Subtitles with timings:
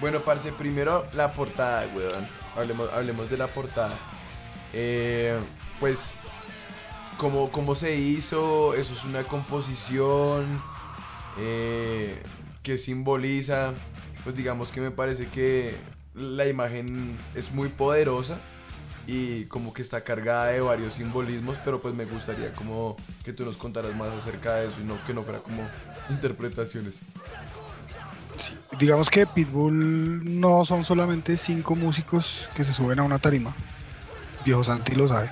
[0.00, 2.28] Bueno, parce, primero la portada, weón.
[2.54, 3.94] Hablemos, hablemos de la portada.
[4.72, 5.38] Eh,
[5.80, 6.14] pues,
[7.16, 8.74] ¿cómo, ¿cómo se hizo?
[8.74, 10.62] Eso es una composición
[11.38, 12.22] eh,
[12.62, 13.74] que simboliza.
[14.22, 15.74] Pues digamos que me parece que
[16.14, 18.38] la imagen es muy poderosa
[19.08, 23.44] y como que está cargada de varios simbolismos, pero pues me gustaría como que tú
[23.44, 25.66] nos contaras más acerca de eso y no que no fuera como
[26.10, 26.96] interpretaciones.
[28.78, 33.54] Digamos que Pitbull no son solamente cinco músicos que se suben a una tarima.
[34.44, 35.30] Viejo Santi lo sabe.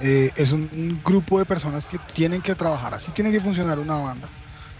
[0.00, 3.96] Eh, es un grupo de personas que tienen que trabajar, así tiene que funcionar una
[3.96, 4.28] banda.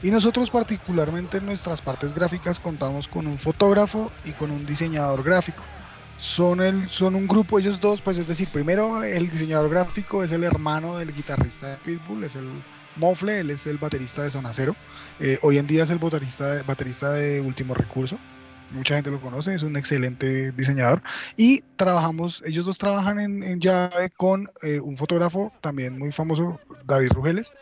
[0.03, 5.23] Y nosotros particularmente en nuestras partes gráficas contamos con un fotógrafo y con un diseñador
[5.23, 5.63] gráfico.
[6.19, 10.33] Son, el, son un grupo, ellos dos, pues es decir, primero el diseñador gráfico es
[10.33, 12.49] el hermano del guitarrista de Pitbull, es el
[12.97, 14.77] Mofle, él es el baterista de Zona Cero.
[15.21, 18.19] Eh, hoy en día es el baterista, de Último Recurso.
[18.73, 21.03] Mucha gente lo conoce, es un excelente diseñador.
[21.37, 26.59] Y trabajamos, ellos dos trabajan en, en llave con eh, un fotógrafo también muy famoso,
[26.85, 27.53] David Rugeles,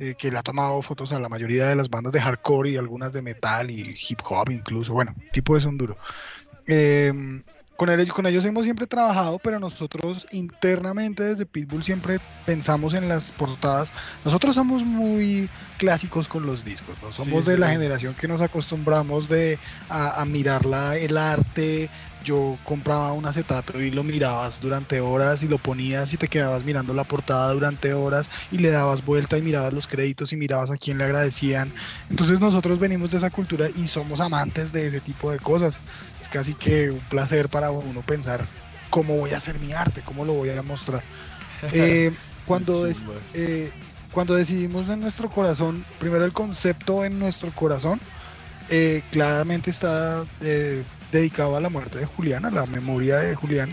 [0.00, 2.76] eh, que le ha tomado fotos a la mayoría de las bandas de hardcore y
[2.76, 4.92] algunas de metal y hip hop incluso.
[4.92, 5.96] Bueno, tipo es un duro.
[7.78, 13.08] Con, ellos, con ellos hemos siempre trabajado, pero nosotros internamente desde Pitbull siempre pensamos en
[13.08, 13.90] las portadas.
[14.24, 17.12] Nosotros somos muy clásicos con los discos, ¿no?
[17.12, 21.88] somos de la generación que nos acostumbramos de, a, a mirar la, el arte,
[22.24, 26.64] yo compraba un acetato y lo mirabas durante horas y lo ponías y te quedabas
[26.64, 30.70] mirando la portada durante horas y le dabas vuelta y mirabas los créditos y mirabas
[30.70, 31.72] a quién le agradecían.
[32.10, 35.80] Entonces nosotros venimos de esa cultura y somos amantes de ese tipo de cosas
[36.30, 38.44] casi que un placer para uno pensar
[38.90, 41.02] cómo voy a hacer mi arte, cómo lo voy a mostrar.
[41.72, 42.12] Eh,
[42.46, 42.86] cuando,
[43.34, 43.72] eh,
[44.12, 47.98] cuando decidimos en nuestro corazón, primero el concepto en nuestro corazón,
[48.70, 50.24] eh, claramente está
[51.10, 53.70] dedicado a la muerte de Julián, a la memoria de Julián,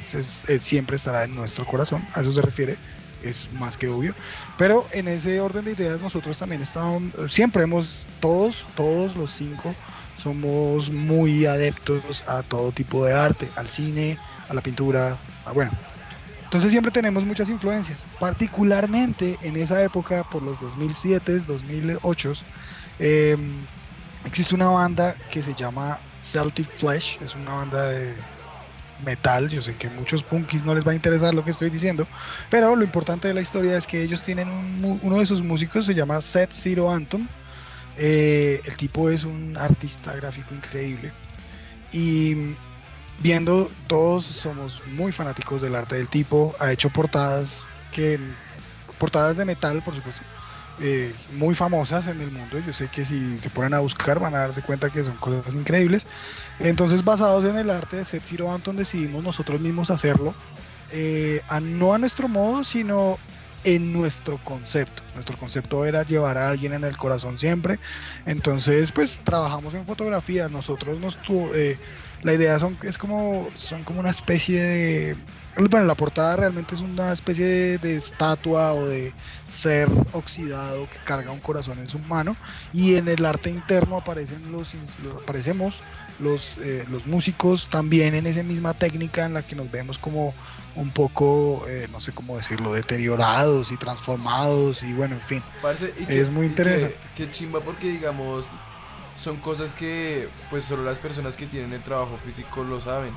[0.60, 2.76] siempre estará en nuestro corazón, a eso se refiere,
[3.22, 4.16] es más que obvio.
[4.58, 9.76] Pero en ese orden de ideas nosotros también estamos, siempre hemos, todos, todos los cinco,
[10.18, 14.18] somos muy adeptos a todo tipo de arte, al cine,
[14.50, 15.18] a la pintura,
[15.54, 15.72] bueno.
[16.44, 22.34] Entonces siempre tenemos muchas influencias, particularmente en esa época, por los 2007, 2008,
[23.00, 23.36] eh,
[24.26, 28.14] existe una banda que se llama Celtic Flesh, es una banda de
[29.04, 32.08] metal, yo sé que muchos punkis no les va a interesar lo que estoy diciendo,
[32.50, 34.48] pero lo importante de la historia es que ellos tienen
[35.02, 37.28] uno de sus músicos, se llama Seth Zero Anton,
[37.98, 41.14] eh, el tipo es un artista gráfico increíble.
[41.92, 42.56] Y
[43.20, 46.56] viendo, todos somos muy fanáticos del arte del tipo.
[46.60, 48.20] Ha hecho portadas que
[49.00, 50.22] portadas de metal, por supuesto,
[50.80, 52.60] eh, muy famosas en el mundo.
[52.66, 55.54] Yo sé que si se ponen a buscar van a darse cuenta que son cosas
[55.56, 56.06] increíbles.
[56.60, 60.34] Entonces, basados en el arte de Seth Zero Anton, decidimos nosotros mismos hacerlo.
[60.92, 63.18] Eh, no a nuestro modo, sino
[63.66, 65.04] en nuestro concepto.
[65.16, 67.80] Nuestro concepto era llevar a alguien en el corazón siempre.
[68.26, 70.48] Entonces, pues trabajamos en fotografía.
[70.48, 71.18] Nosotros nos
[71.54, 71.78] eh,
[72.24, 75.16] la idea son es como son como una especie de
[75.58, 79.14] bueno, la portada realmente es una especie de, de, estatua o de
[79.48, 82.36] ser oxidado que carga un corazón en su mano
[82.74, 84.74] y en el arte interno aparecen los
[85.24, 85.82] aparecemos
[86.20, 90.34] los, eh, los músicos también en esa misma técnica en la que nos vemos como
[90.76, 95.44] un poco, eh, no sé cómo decirlo, deteriorados y transformados y bueno, en fin.
[96.08, 96.98] es muy interesante.
[97.16, 98.46] Qué chimba porque digamos,
[99.18, 103.14] son cosas que pues solo las personas que tienen el trabajo físico lo saben.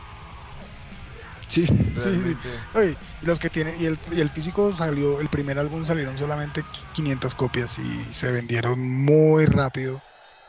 [1.49, 2.37] Sí, sí,
[3.23, 6.63] y los que tienen y el, y el físico salió, el primer álbum salieron solamente
[6.93, 9.99] 500 copias y se vendieron muy rápido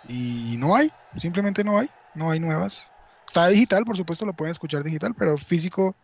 [0.09, 2.83] y no hay, simplemente no hay no hay nuevas.
[3.25, 5.95] Está digital, por supuesto, lo pueden escuchar digital, pero físico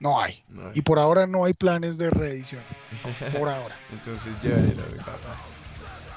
[0.00, 0.42] no hay.
[0.74, 2.62] Y por ahora no hay planes de reedición.
[3.38, 3.76] por ahora.
[3.92, 4.82] Entonces llévenlo,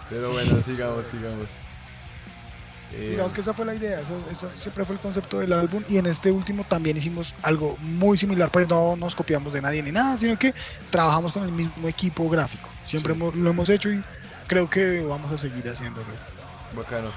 [0.09, 1.49] Pero bueno, sigamos, sigamos.
[2.99, 5.97] Digamos eh, que esa fue la idea, eso, siempre fue el concepto del álbum y
[5.97, 9.91] en este último también hicimos algo muy similar, pues no nos copiamos de nadie ni
[9.91, 10.53] nada, sino que
[10.91, 13.99] trabajamos con el mismo equipo gráfico, siempre lo hemos hecho y
[14.45, 16.05] creo que vamos a seguir haciéndolo.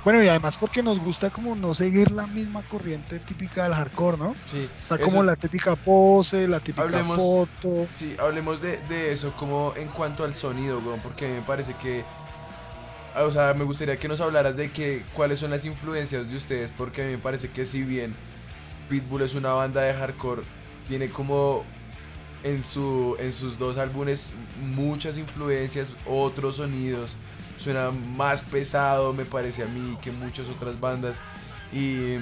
[0.05, 4.19] Bueno, y además porque nos gusta como no seguir la misma corriente típica del hardcore,
[4.19, 4.35] ¿no?
[4.45, 4.69] Sí.
[4.81, 7.87] Está como la típica pose, la típica foto.
[7.91, 12.05] Sí, hablemos de, eso como en cuanto al sonido, porque me parece que...
[13.19, 16.71] O sea, me gustaría que nos hablaras de que, cuáles son las influencias de ustedes,
[16.77, 18.15] porque a mí me parece que si bien
[18.91, 20.43] Pitbull es una banda de hardcore,
[20.87, 21.65] tiene como
[22.45, 24.31] en, su, en sus dos álbumes
[24.75, 27.17] muchas influencias, otros sonidos
[27.57, 31.21] suena más pesado, me parece a mí, que muchas otras bandas.
[31.73, 32.17] Y,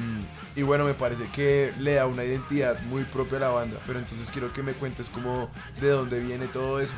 [0.57, 3.79] y, bueno, me parece que le da una identidad muy propia a la banda.
[3.87, 5.51] Pero entonces quiero que me cuentes cómo,
[5.81, 6.95] de dónde viene todo eso.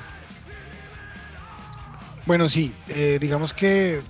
[2.27, 4.01] Bueno, sí, eh, digamos que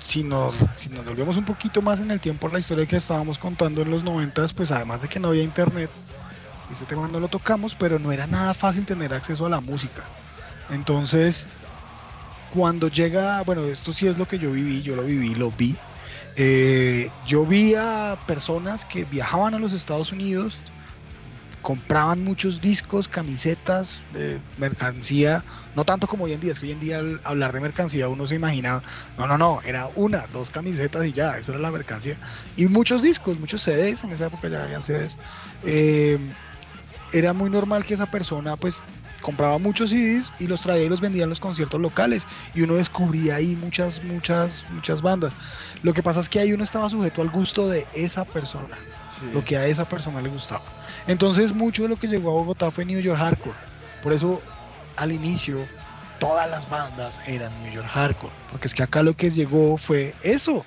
[0.00, 3.38] si nos, si nos volvemos un poquito más en el tiempo la historia que estábamos
[3.38, 5.90] contando en los noventas, pues además de que no había internet,
[6.72, 10.02] ese tema no lo tocamos, pero no era nada fácil tener acceso a la música.
[10.70, 11.46] Entonces,
[12.54, 15.76] cuando llega, bueno, esto sí es lo que yo viví, yo lo viví, lo vi.
[16.36, 20.58] Eh, yo vi a personas que viajaban a los Estados Unidos,
[21.62, 25.44] compraban muchos discos, camisetas, eh, mercancía,
[25.74, 28.08] no tanto como hoy en día, es que hoy en día al hablar de mercancía
[28.08, 28.84] uno se imagina,
[29.18, 32.18] no, no, no, era una, dos camisetas y ya, esa era la mercancía.
[32.54, 35.16] Y muchos discos, muchos CDs, en esa época ya habían CDs.
[35.64, 36.18] Eh,
[37.12, 38.84] era muy normal que esa persona pues
[39.26, 42.24] compraba muchos CDs y los traía y los vendía en los conciertos locales
[42.54, 45.34] y uno descubría ahí muchas, muchas, muchas bandas.
[45.82, 48.76] Lo que pasa es que ahí uno estaba sujeto al gusto de esa persona,
[49.34, 50.62] lo que a esa persona le gustaba.
[51.08, 53.56] Entonces mucho de lo que llegó a Bogotá fue New York Hardcore.
[54.00, 54.40] Por eso
[54.94, 55.66] al inicio
[56.20, 58.32] todas las bandas eran New York Hardcore.
[58.52, 60.64] Porque es que acá lo que llegó fue eso.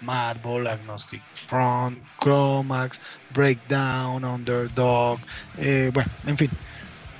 [0.00, 3.00] Madball, Agnostic Front, Chromax,
[3.34, 5.18] Breakdown, Underdog,
[5.58, 6.50] eh, bueno, en fin,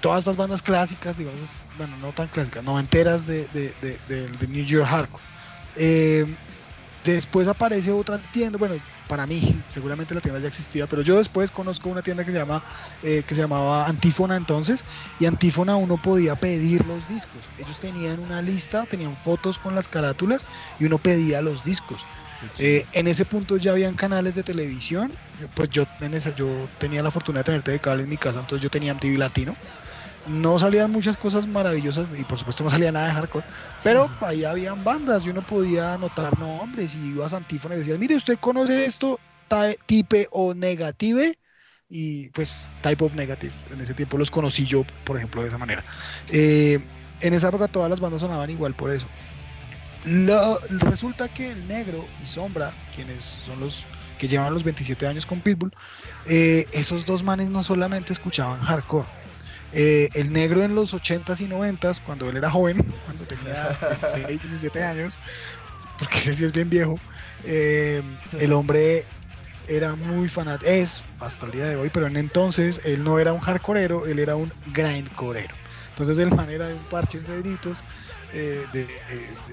[0.01, 4.65] todas estas bandas clásicas, digamos, bueno, no tan clásicas, no enteras de, de, de, New
[4.65, 5.23] York Hardcore.
[5.77, 6.27] Eh,
[7.05, 8.75] después aparece otra tienda, bueno,
[9.09, 12.39] para mí, seguramente la tienda ya existía, pero yo después conozco una tienda que se
[12.39, 12.63] llama
[13.03, 14.85] eh, que se llamaba Antífona entonces,
[15.21, 17.41] y Antífona uno podía pedir los discos.
[17.59, 20.45] Ellos tenían una lista, tenían fotos con las carátulas
[20.81, 21.99] y uno pedía los discos.
[22.59, 25.11] Eh, en ese punto ya habían canales de televisión,
[25.55, 26.49] pues yo en esa yo
[26.79, 29.57] tenía la fortuna de tener TV cable en mi casa, entonces yo tenía MTV Latino
[30.29, 33.47] no salían muchas cosas maravillosas y por supuesto no salía nada de hardcore,
[33.83, 37.99] pero ahí habían bandas y uno podía anotar nombres y ibas a Antífona y decías,
[37.99, 41.39] mire, usted conoce esto, type o negative,
[41.89, 45.59] y pues Type of Negative, en ese tiempo los conocí yo, por ejemplo, de esa
[45.59, 45.85] manera.
[46.33, 46.81] Eh,
[47.21, 49.07] en esa época todas las bandas sonaban igual por eso.
[50.81, 53.87] resulta que el negro y Sombra, quienes son los
[54.19, 55.73] que llevan los 27 años con Pitbull,
[56.27, 59.07] eh, esos dos manes no solamente escuchaban hardcore,
[59.79, 64.27] eh, el negro en los 80s y 90s, cuando él era joven, cuando tenía 16,
[64.27, 65.19] 17 años,
[65.99, 66.99] porque ese sí es bien viejo,
[67.45, 68.03] eh,
[68.41, 69.05] el hombre
[69.69, 73.35] era muy fanático, es hasta el día de hoy, pero en entonces él no era
[73.35, 75.55] un hardcoreero, él era un grindcoreero.
[75.91, 77.85] Entonces el man era de un parche en cedritos,
[78.33, 78.65] eh,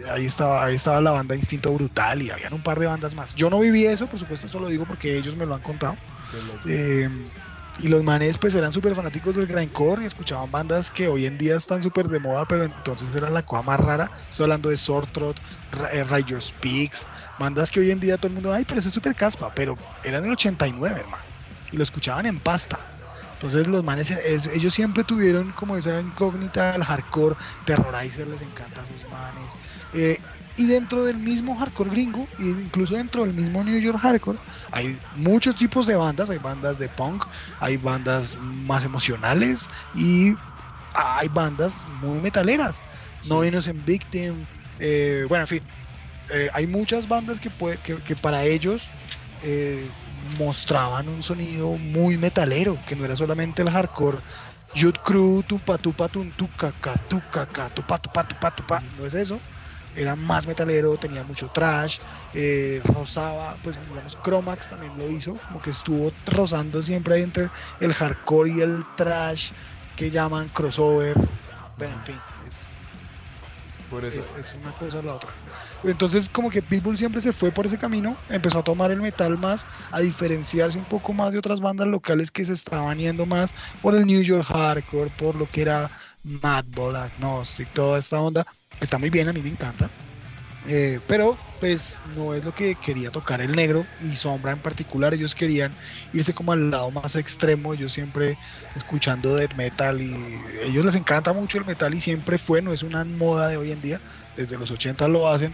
[0.10, 3.36] ahí, estaba, ahí estaba la banda Instinto Brutal y habían un par de bandas más.
[3.36, 5.98] Yo no viví eso, por supuesto, eso lo digo porque ellos me lo han contado.
[7.78, 11.38] Y los manes pues eran súper fanáticos del grindcore y escuchaban bandas que hoy en
[11.38, 14.12] día están súper de moda, pero entonces era la cosa más rara.
[14.30, 15.42] Estoy hablando de Sortrot,
[15.92, 18.94] eh, Rider Speaks, bandas que hoy en día todo el mundo, ay, pero eso es
[18.94, 21.24] súper caspa, pero eran el 89, hermano.
[21.72, 22.90] Y lo escuchaban en pasta.
[23.34, 24.12] Entonces los manes,
[24.54, 27.36] ellos siempre tuvieron como esa incógnita del hardcore,
[27.66, 29.58] Terrorizer les encanta a sus manes.
[29.92, 30.20] Eh,
[30.56, 34.38] y dentro del mismo hardcore gringo, e incluso dentro del mismo New York hardcore,
[34.72, 36.30] hay muchos tipos de bandas.
[36.30, 37.26] Hay bandas de punk,
[37.60, 40.36] hay bandas más emocionales y
[40.94, 42.82] hay bandas muy metaleras.
[43.26, 44.46] No Innocent Victim,
[44.80, 45.64] eh, bueno, en fin,
[46.30, 47.50] eh, hay muchas bandas que,
[48.06, 48.92] que, para ellos
[49.42, 49.90] eh,
[50.38, 54.18] mostraban un sonido muy metalero, que no era solamente el hardcore.
[54.76, 56.24] Youth Crew, tupa, tupa, tu
[56.58, 59.40] caca, tu caca, tupa, tupa, tupa, tupa, no es eso
[59.96, 62.00] era más metalero, tenía mucho trash,
[62.34, 67.94] eh, rozaba, pues digamos, Chromax también lo hizo, como que estuvo rozando siempre entre el
[67.94, 69.52] hardcore y el trash
[69.96, 71.16] que llaman crossover.
[71.78, 72.16] Bueno, en fin,
[72.48, 72.56] es,
[73.90, 74.22] por eso.
[74.40, 75.30] Es, una cosa o la otra.
[75.84, 79.38] Entonces, como que Pitbull siempre se fue por ese camino, empezó a tomar el metal
[79.38, 83.54] más, a diferenciarse un poco más de otras bandas locales que se estaban yendo más
[83.82, 85.92] por el New York Hardcore, por lo que era
[86.24, 88.48] Madball, Agnostic, toda esta onda
[88.80, 89.90] está muy bien, a mí me encanta.
[90.66, 95.14] Eh, pero pues no es lo que quería tocar el negro y Sombra en particular.
[95.14, 95.72] Ellos querían
[96.14, 97.74] irse como al lado más extremo.
[97.74, 98.38] Yo siempre
[98.76, 100.16] escuchando death metal y
[100.64, 103.72] ellos les encanta mucho el metal y siempre fue, no es una moda de hoy
[103.72, 104.00] en día.
[104.38, 105.54] Desde los 80 lo hacen.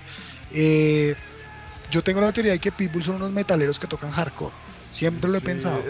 [0.51, 1.15] Eh,
[1.91, 4.53] yo tengo la teoría de que Pitbull son unos metaleros que tocan hardcore.
[4.93, 5.81] Siempre lo he pensado.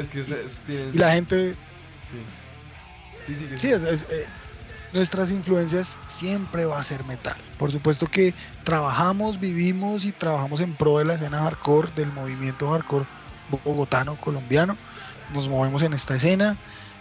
[0.67, 1.55] y, la gente...
[2.01, 4.25] Sí, sí, sí, es, eh,
[4.93, 7.35] nuestras influencias siempre va a ser metal.
[7.57, 12.71] Por supuesto que trabajamos, vivimos y trabajamos en pro de la escena hardcore, del movimiento
[12.71, 13.05] hardcore
[13.63, 14.77] bogotano, colombiano.
[15.33, 16.57] Nos movemos en esta escena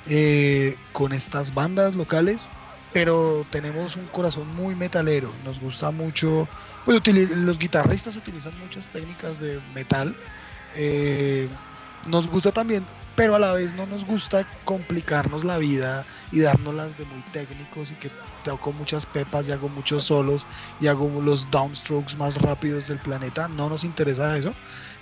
[0.06, 2.46] eh, con estas bandas locales,
[2.92, 5.32] pero tenemos un corazón muy metalero.
[5.44, 6.48] Nos gusta mucho,
[6.84, 7.00] pues
[7.36, 10.14] los guitarristas utilizan muchas técnicas de metal
[10.74, 11.48] Eh,
[12.06, 12.84] nos gusta también,
[13.16, 17.90] pero a la vez no nos gusta complicarnos la vida y dárnoslas de muy técnicos
[17.90, 18.10] y que
[18.44, 20.46] toco muchas pepas y hago muchos solos
[20.80, 23.48] y hago los downstrokes más rápidos del planeta.
[23.48, 24.52] No nos interesa eso.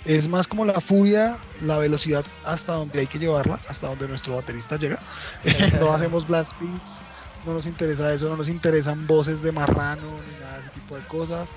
[0.05, 4.35] Es más como la furia, la velocidad hasta donde hay que llevarla, hasta donde nuestro
[4.35, 4.99] baterista llega.
[5.79, 7.01] no hacemos blast beats,
[7.45, 10.95] no nos interesa eso, no nos interesan voces de marrano ni nada de ese tipo
[10.95, 11.49] de cosas.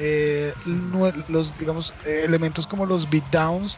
[0.00, 0.54] Eh,
[1.28, 3.76] los digamos elementos como los beatdowns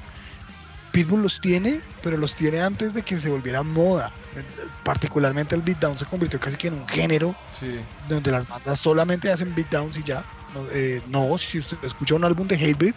[0.92, 4.12] Pitbull los tiene, pero los tiene antes de que se volviera moda.
[4.84, 7.34] Particularmente el beatdown se convirtió casi que en un género
[8.08, 10.24] donde las bandas solamente hacen beatdowns y ya.
[10.54, 12.94] No, eh, no, si usted escucha un álbum de Hatebreed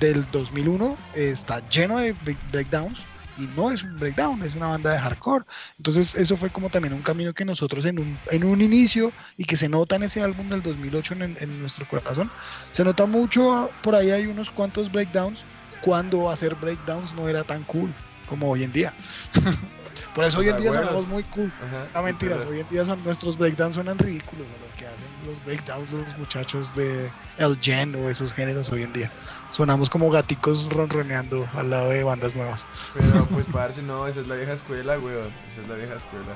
[0.00, 2.14] del 2001, está lleno de
[2.50, 3.00] breakdowns
[3.38, 5.44] y no es un breakdown, es una banda de hardcore.
[5.78, 9.44] Entonces eso fue como también un camino que nosotros en un, en un inicio y
[9.44, 12.30] que se nota en ese álbum del 2008 en, en nuestro corazón,
[12.70, 15.46] se nota mucho, por ahí hay unos cuantos breakdowns
[15.82, 17.92] cuando hacer breakdowns no era tan cool
[18.28, 18.94] como hoy en día.
[20.14, 21.52] Por eso hoy en día sonamos muy cool.
[21.94, 25.44] no mentiras, hoy en día son, nuestros breakdowns suenan ridículos de lo que hacen los
[25.44, 29.10] breakdowns los muchachos de El Gen o esos géneros hoy en día.
[29.50, 32.66] Sonamos como gaticos ronroneando al lado de bandas nuevas.
[32.94, 35.32] Pero pues parce, no, esa es la vieja escuela, weón.
[35.48, 36.32] Esa es la vieja escuela.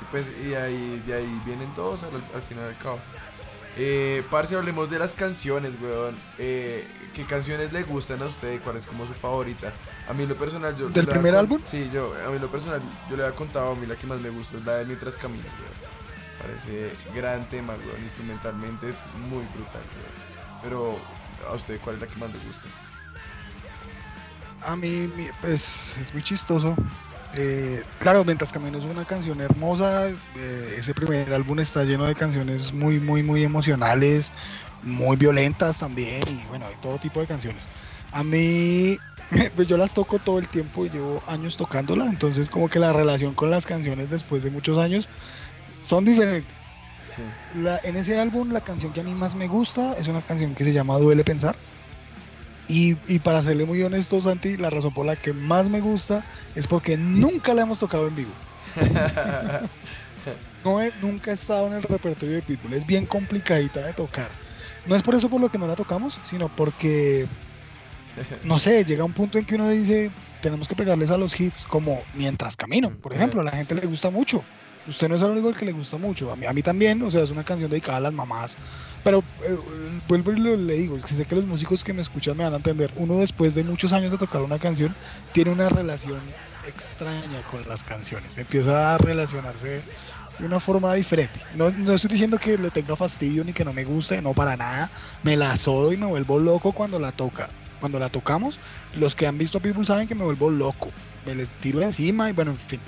[0.00, 3.00] Y pues y ahí, de ahí vienen todos al, al final del cabo.
[3.80, 6.16] Eh, parce, hablemos de las canciones, weón.
[6.38, 8.60] Eh, ¿Qué canciones le gustan a usted?
[8.62, 9.72] ¿Cuál es como su favorita?
[10.08, 10.88] A mí lo personal, yo...
[10.88, 11.60] ¿Del primer álbum?
[11.64, 14.20] Sí, yo, a mí lo personal, yo le había contado, a mí la que más
[14.20, 15.88] me gusta es la de Mientras Caminas, weón.
[16.42, 18.02] Parece gran tema, weón.
[18.02, 20.60] Instrumentalmente es muy brutal, weón.
[20.62, 20.98] Pero,
[21.48, 22.66] ¿a usted cuál es la que más le gusta?
[24.66, 25.08] A mí,
[25.40, 26.74] pues, es muy chistoso.
[27.36, 30.08] Eh, claro, Mientras Caminos es una canción hermosa.
[30.08, 34.32] Eh, ese primer álbum está lleno de canciones muy, muy, muy emocionales,
[34.82, 37.64] muy violentas también, y bueno, hay todo tipo de canciones.
[38.12, 38.96] A mí,
[39.56, 42.92] pues yo las toco todo el tiempo y llevo años tocándolas, entonces como que la
[42.92, 45.08] relación con las canciones después de muchos años
[45.82, 46.50] son diferentes.
[47.84, 50.64] en ese álbum la canción que a mí más me gusta es una canción que
[50.64, 51.56] se llama Duele Pensar.
[52.68, 56.22] Y, y, para serle muy honesto, Santi, la razón por la que más me gusta
[56.54, 58.30] es porque nunca la hemos tocado en vivo.
[60.64, 64.28] no nunca he estado en el repertorio de Pitbull, es bien complicadita de tocar.
[64.86, 67.26] No es por eso por lo que no la tocamos, sino porque,
[68.44, 70.10] no sé, llega un punto en que uno dice,
[70.42, 73.86] tenemos que pegarles a los hits como Mientras Camino, por ejemplo, a la gente le
[73.86, 74.44] gusta mucho
[74.88, 77.10] usted no es el único que le gusta mucho, a mí, a mí también, o
[77.10, 78.56] sea, es una canción dedicada a las mamás,
[79.04, 79.58] pero eh,
[80.08, 82.90] vuelvo y le digo, sé que los músicos que me escuchan me van a entender,
[82.96, 84.94] uno después de muchos años de tocar una canción,
[85.32, 86.20] tiene una relación
[86.66, 89.82] extraña con las canciones, empieza a relacionarse
[90.38, 91.40] de una forma diferente.
[91.54, 94.56] No, no estoy diciendo que le tenga fastidio ni que no me guste, no para
[94.56, 94.90] nada,
[95.22, 97.48] me la sodo y me vuelvo loco cuando la toca.
[97.80, 98.58] Cuando la tocamos,
[98.94, 100.88] los que han visto a People saben que me vuelvo loco,
[101.24, 102.80] me les tiro encima y bueno, en fin.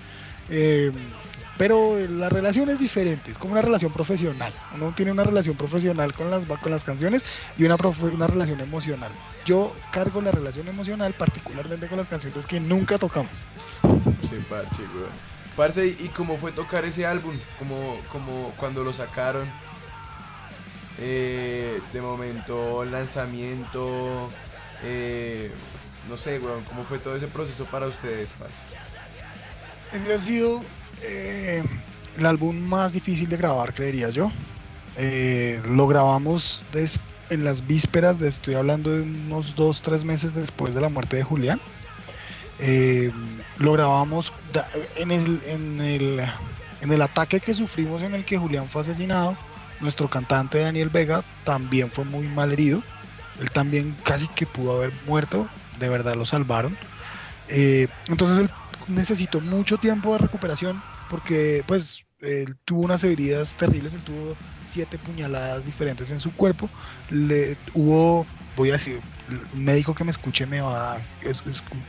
[0.49, 0.91] Eh,
[1.61, 4.51] pero la relación es diferente, es como una relación profesional.
[4.75, 7.23] Uno tiene una relación profesional con las, con las canciones
[7.59, 7.77] y una,
[8.15, 9.13] una relación emocional.
[9.45, 13.31] Yo cargo la relación emocional particularmente con las canciones que nunca tocamos.
[13.83, 15.11] Sí, parche, güey.
[15.55, 17.39] Parce, ¿y cómo fue tocar ese álbum?
[17.59, 19.47] ¿Cómo, como cuando lo sacaron?
[20.99, 24.31] Eh, de momento, lanzamiento,
[24.83, 25.53] eh,
[26.09, 28.63] no sé, weón, ¿cómo fue todo ese proceso para ustedes, parce?
[29.93, 30.63] Ese ha sido
[31.03, 31.63] eh,
[32.17, 34.31] el álbum más difícil de grabar, creería yo.
[34.97, 36.65] Eh, lo grabamos
[37.31, 41.17] en las vísperas, de, estoy hablando de unos dos, tres meses después de la muerte
[41.17, 41.61] de Julián.
[42.59, 43.11] Eh,
[43.59, 44.33] lo grabamos
[44.97, 46.21] en el, en, el,
[46.83, 49.37] en el ataque que sufrimos en el que Julián fue asesinado.
[49.81, 52.83] Nuestro cantante Daniel Vega también fue muy mal herido.
[53.41, 55.49] Él también casi que pudo haber muerto.
[55.79, 56.77] De verdad lo salvaron.
[57.49, 58.51] entonces él
[58.89, 64.37] necesitó mucho tiempo de recuperación porque pues él tuvo unas heridas terribles, él tuvo
[64.69, 66.69] siete puñaladas diferentes en su cuerpo,
[67.11, 69.01] le hubo, voy a decir,
[69.55, 71.01] un médico que me escuche me va a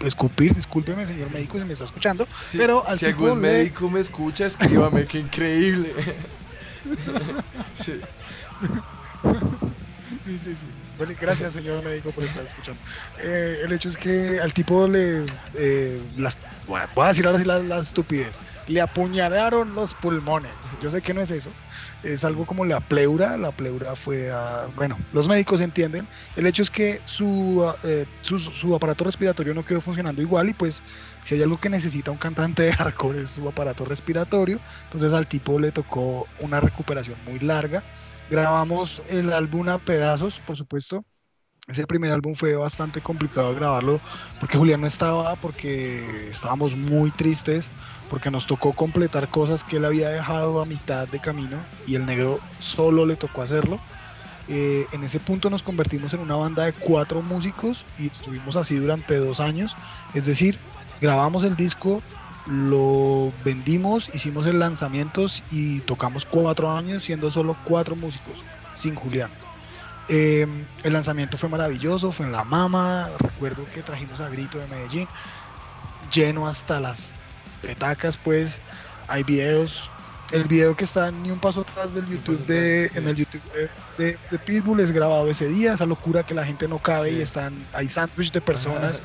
[0.06, 4.46] escupir, discúlpeme señor médico si me está escuchando, pero al si algún médico me escucha,
[4.46, 5.94] escríbame, qué increíble.
[7.76, 8.02] sí.
[10.26, 10.81] sí, sí, sí.
[11.20, 12.80] Gracias, señor médico, por estar escuchando.
[13.20, 15.26] Eh, el hecho es que al tipo le.
[15.56, 16.02] Eh,
[16.68, 18.40] voy a decir ahora la, estupidez.
[18.68, 20.54] Le apuñalaron los pulmones.
[20.82, 21.52] Yo sé que no es eso.
[22.04, 23.38] Es algo como la pleura.
[23.38, 24.68] La pleura fue a.
[24.76, 26.08] Bueno, los médicos entienden.
[26.36, 30.50] El hecho es que su, eh, su, su, aparato respiratorio no quedó funcionando igual.
[30.50, 30.84] Y pues,
[31.24, 34.60] si hay algo que necesita un cantante de hardcore es su aparato respiratorio.
[34.86, 37.84] Entonces al tipo le tocó una recuperación muy larga
[38.32, 41.04] Grabamos el álbum a pedazos, por supuesto.
[41.68, 44.00] ese primer álbum fue bastante complicado grabarlo
[44.40, 47.70] porque Julián no estaba, porque estábamos muy tristes,
[48.10, 52.06] porque nos tocó completar cosas que él había dejado a mitad de camino y el
[52.06, 53.82] negro solo le tocó hacerlo.
[54.48, 58.78] Eh, en ese punto nos convertimos en una banda de cuatro músicos y estuvimos así
[58.78, 59.76] durante dos años.
[60.14, 60.58] Es decir,
[61.02, 62.02] grabamos el disco,
[62.48, 68.44] lo vendimos, hicimos el lanzamiento y tocamos cuatro años siendo solo cuatro músicos,
[68.74, 69.32] sin Julián.
[70.10, 70.48] Eh,
[70.84, 75.08] el lanzamiento fue maravilloso, fue en La Mama, recuerdo que trajimos a Grito de Medellín,
[76.12, 77.14] lleno hasta las
[77.62, 78.60] petacas, pues
[79.08, 79.90] hay videos.
[80.32, 83.42] El video que está ni un paso atrás del YouTube de, en el YouTube
[83.98, 87.54] de, Pitbull es grabado ese día, esa locura que la gente no cabe y están,
[87.74, 89.04] hay sándwich de personas.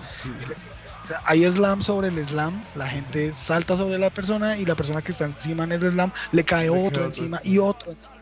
[1.25, 5.13] Hay slam sobre el slam, la gente salta sobre la persona y la persona que
[5.13, 8.17] está encima en el slam le cae otro encima y otro encima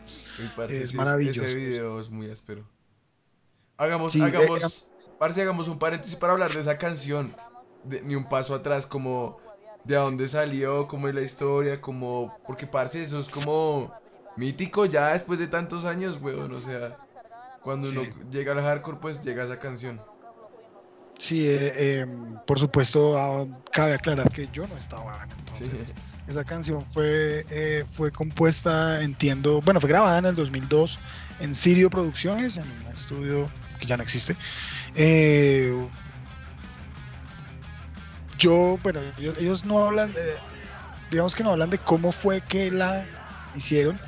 [0.69, 1.45] es maravilloso.
[1.45, 2.63] Ese video es muy áspero.
[3.77, 4.87] Hagamos, hagamos,
[5.19, 7.35] eh, hagamos un paréntesis para hablar de esa canción.
[7.83, 9.37] De, ni un paso atrás, como
[9.83, 12.37] de dónde salió, cómo es la historia, como.
[12.47, 13.93] Porque, parce, eso es como
[14.37, 16.53] mítico ya después de tantos años, weón.
[16.53, 16.97] O sea,
[17.61, 20.01] cuando uno llega al hardcore, pues llega esa canción.
[21.17, 25.93] Sí, eh, em, por supuesto, ah, cabe aclarar que yo no estaba entonces.
[26.27, 30.99] Esa canción fue, eh, fue compuesta, entiendo, bueno, fue grabada en el 2002
[31.39, 34.35] en Sirio Producciones, en un estudio que ya no existe.
[34.95, 35.87] Eh,
[38.39, 40.13] yo, bueno, ellos, no hablan,
[41.11, 43.05] digamos que no hablan de cómo fue que la
[43.55, 43.99] hicieron.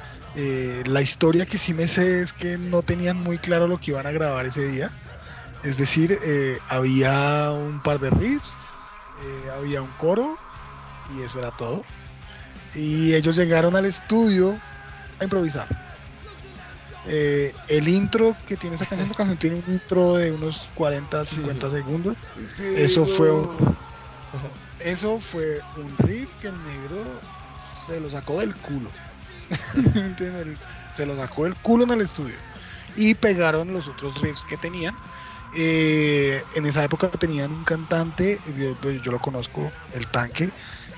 [0.86, 4.08] La historia que sí me sé es que no tenían muy claro lo que iban
[4.08, 4.92] a grabar ese día.
[5.64, 6.20] Es decir,
[6.70, 8.56] había un par de riffs,
[9.58, 10.38] había un coro
[11.16, 11.84] y eso era todo.
[12.76, 14.56] Y ellos llegaron al estudio
[15.20, 15.68] a improvisar.
[17.10, 21.24] Eh, el intro que tiene esa canción, esa canción tiene un intro de unos 40,
[21.24, 22.18] 50 segundos.
[22.60, 23.78] Eso fue un,
[24.80, 27.04] eso fue un riff que el negro
[27.62, 28.90] se lo sacó del culo.
[30.96, 32.36] se lo sacó del culo en el estudio.
[32.98, 34.96] Y pegaron los otros riffs que tenían.
[35.54, 40.52] Eh, en esa época tenían un cantante, yo, yo, lo conozco, el tanque,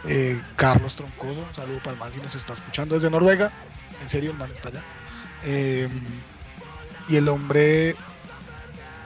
[0.08, 3.52] eh, Carlos Troncoso, un saludo para el man si nos está escuchando desde Noruega.
[4.02, 4.82] En serio, el man está allá.
[5.44, 5.90] Em,
[7.08, 7.96] y el hombre,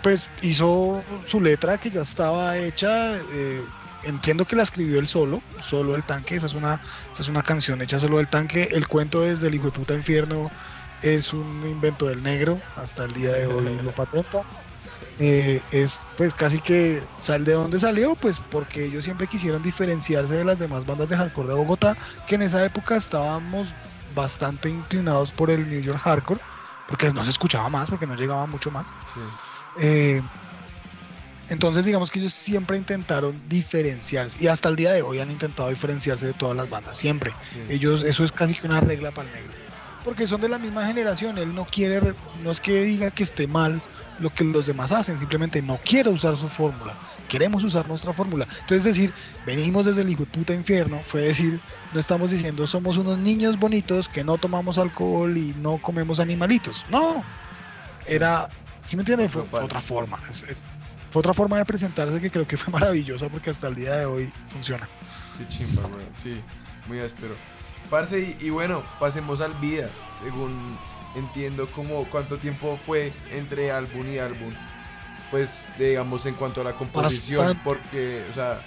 [0.02, 3.18] pues hizo su letra que ya estaba hecha.
[3.34, 3.64] Eh,
[4.04, 6.36] entiendo que la escribió él solo, solo el tanque.
[6.36, 8.70] Esa es una, esa es una canción hecha solo del tanque.
[8.72, 10.52] El cuento desde el hijo de puta infierno
[11.02, 12.60] es un invento del negro.
[12.76, 14.44] Hasta el día de hoy lo patenta.
[15.20, 20.34] Eh, es pues casi que sal de dónde salió, pues porque ellos siempre quisieron diferenciarse
[20.34, 21.96] de las demás bandas de hardcore de Bogotá,
[22.28, 23.76] que en esa época estábamos
[24.16, 26.42] bastante inclinados por el New York Hardcore,
[26.88, 28.88] porque no se escuchaba más, porque no llegaba mucho más.
[29.78, 30.22] Eh,
[31.50, 35.70] entonces digamos que ellos siempre intentaron diferenciarse y hasta el día de hoy han intentado
[35.70, 37.34] diferenciarse de todas las bandas, siempre.
[37.70, 39.52] Ellos, eso es casi que una regla para el negro.
[40.04, 43.48] Porque son de la misma generación, él no quiere, no es que diga que esté
[43.48, 43.82] mal
[44.20, 46.94] lo que los demás hacen, simplemente no quiere usar su fórmula,
[47.28, 48.48] queremos usar nuestra fórmula.
[48.62, 49.14] Entonces, es decir,
[49.46, 51.60] venimos desde el hijo de puta infierno, fue decir,
[51.94, 56.86] no estamos diciendo somos unos niños bonitos que no tomamos alcohol y no comemos animalitos.
[56.90, 57.24] No,
[58.08, 58.50] era,
[58.86, 59.30] ¿sí me entienden?
[59.30, 60.18] Fue, otra forma.
[60.18, 64.06] fue otra forma de presentarse que creo que fue maravillosa porque hasta el día de
[64.06, 64.88] hoy funciona.
[65.38, 66.06] Qué chimba, güey.
[66.14, 66.40] Sí,
[66.88, 67.36] muy áspero.
[67.90, 70.78] Parce, y, y bueno, pasemos al vida, según
[71.16, 74.54] entiendo como cuánto tiempo fue entre álbum y álbum.
[75.32, 78.62] Pues digamos en cuanto a la composición, porque, o sea,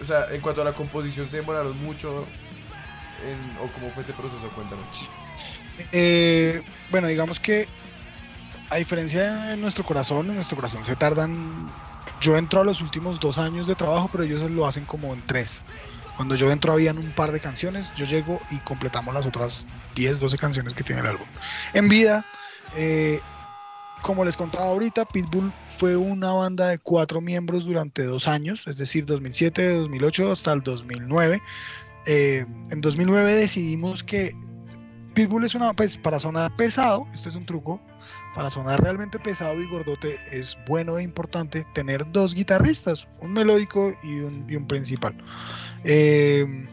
[0.00, 2.26] o sea, en cuanto a la composición se demoraron mucho
[3.24, 4.82] en, o cómo fue este proceso, cuéntame.
[5.92, 7.68] Eh, bueno, digamos que
[8.70, 11.70] a diferencia de nuestro corazón, en nuestro corazón se tardan.
[12.20, 15.20] Yo entro a los últimos dos años de trabajo, pero ellos lo hacen como en
[15.26, 15.62] tres.
[16.16, 20.20] Cuando yo entro habían un par de canciones, yo llego y completamos las otras 10,
[20.20, 21.26] 12 canciones que tiene el álbum.
[21.74, 22.24] En vida,
[22.74, 23.20] eh,
[24.02, 28.78] como les contaba ahorita, Pitbull fue una banda de cuatro miembros durante dos años, es
[28.78, 31.42] decir, 2007, 2008 hasta el 2009.
[32.06, 34.32] Eh, en 2009 decidimos que
[35.14, 37.80] Pitbull es una, pues para sonar pesado, esto es un truco,
[38.36, 43.96] para sonar realmente pesado y gordote es bueno e importante tener dos guitarristas, un melódico
[44.02, 45.16] y un, principal.
[45.84, 46.68] Eh,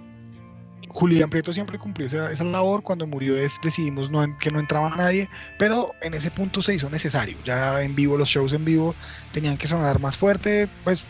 [0.90, 2.84] Julián Prieto siempre cumplió esa, labor.
[2.84, 7.38] Cuando murió decidimos que no entraba nadie, pero en ese punto se hizo necesario.
[7.46, 8.94] Ya en vivo, los shows en vivo
[9.32, 10.68] tenían que sonar más fuerte.
[10.84, 11.06] Pues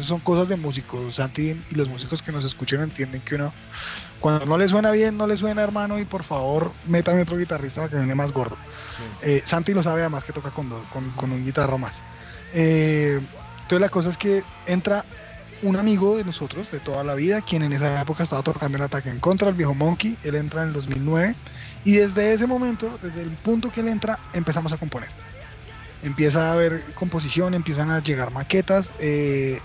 [0.00, 1.16] son cosas de músicos.
[1.16, 3.52] Santi y los músicos que nos escuchen entienden que uno,
[4.20, 7.82] cuando no le suena bien, no le suena, hermano, y por favor, métame otro guitarrista
[7.82, 8.56] para que viene más gordo.
[9.22, 12.02] Eh, Santi lo sabe además que toca con, con, con un guitarro más.
[12.54, 13.20] Eh,
[13.56, 15.04] entonces la cosa es que entra
[15.62, 18.84] un amigo de nosotros de toda la vida, quien en esa época estaba tocando en
[18.84, 21.34] Ataque en Contra, el viejo Monkey, él entra en el 2009
[21.84, 25.08] y desde ese momento, desde el punto que él entra, empezamos a componer.
[26.02, 28.92] Empieza a haber composición, empiezan a llegar maquetas.
[28.98, 29.60] eh,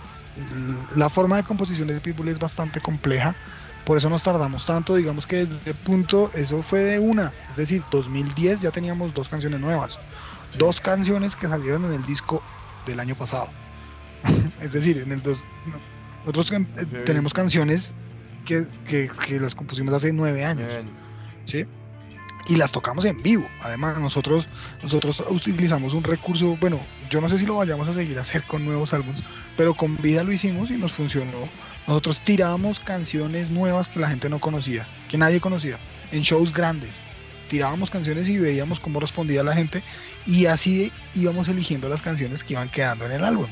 [0.95, 3.35] la forma de composición de Pitbull es bastante compleja,
[3.85, 4.95] por eso nos tardamos tanto.
[4.95, 9.29] Digamos que desde el punto, eso fue de una, es decir, 2010 ya teníamos dos
[9.29, 9.99] canciones nuevas,
[10.57, 12.41] dos canciones que salieron en el disco
[12.85, 13.47] del año pasado.
[14.61, 15.43] es decir, en el dos,
[16.25, 16.65] nosotros eh,
[17.05, 17.93] tenemos canciones
[18.45, 20.65] que, que- que las compusimos hace nueve años.
[20.67, 20.99] Nueve años.
[21.45, 21.65] ¿sí?
[22.47, 23.47] Y las tocamos en vivo.
[23.61, 24.47] Además, nosotros,
[24.81, 28.43] nosotros utilizamos un recurso, bueno, yo no sé si lo vayamos a seguir a hacer
[28.43, 29.21] con nuevos álbumes,
[29.55, 31.47] pero con vida lo hicimos y nos funcionó.
[31.87, 35.77] Nosotros tirábamos canciones nuevas que la gente no conocía, que nadie conocía,
[36.11, 36.99] en shows grandes.
[37.49, 39.83] Tirábamos canciones y veíamos cómo respondía la gente
[40.25, 43.47] y así íbamos eligiendo las canciones que iban quedando en el álbum.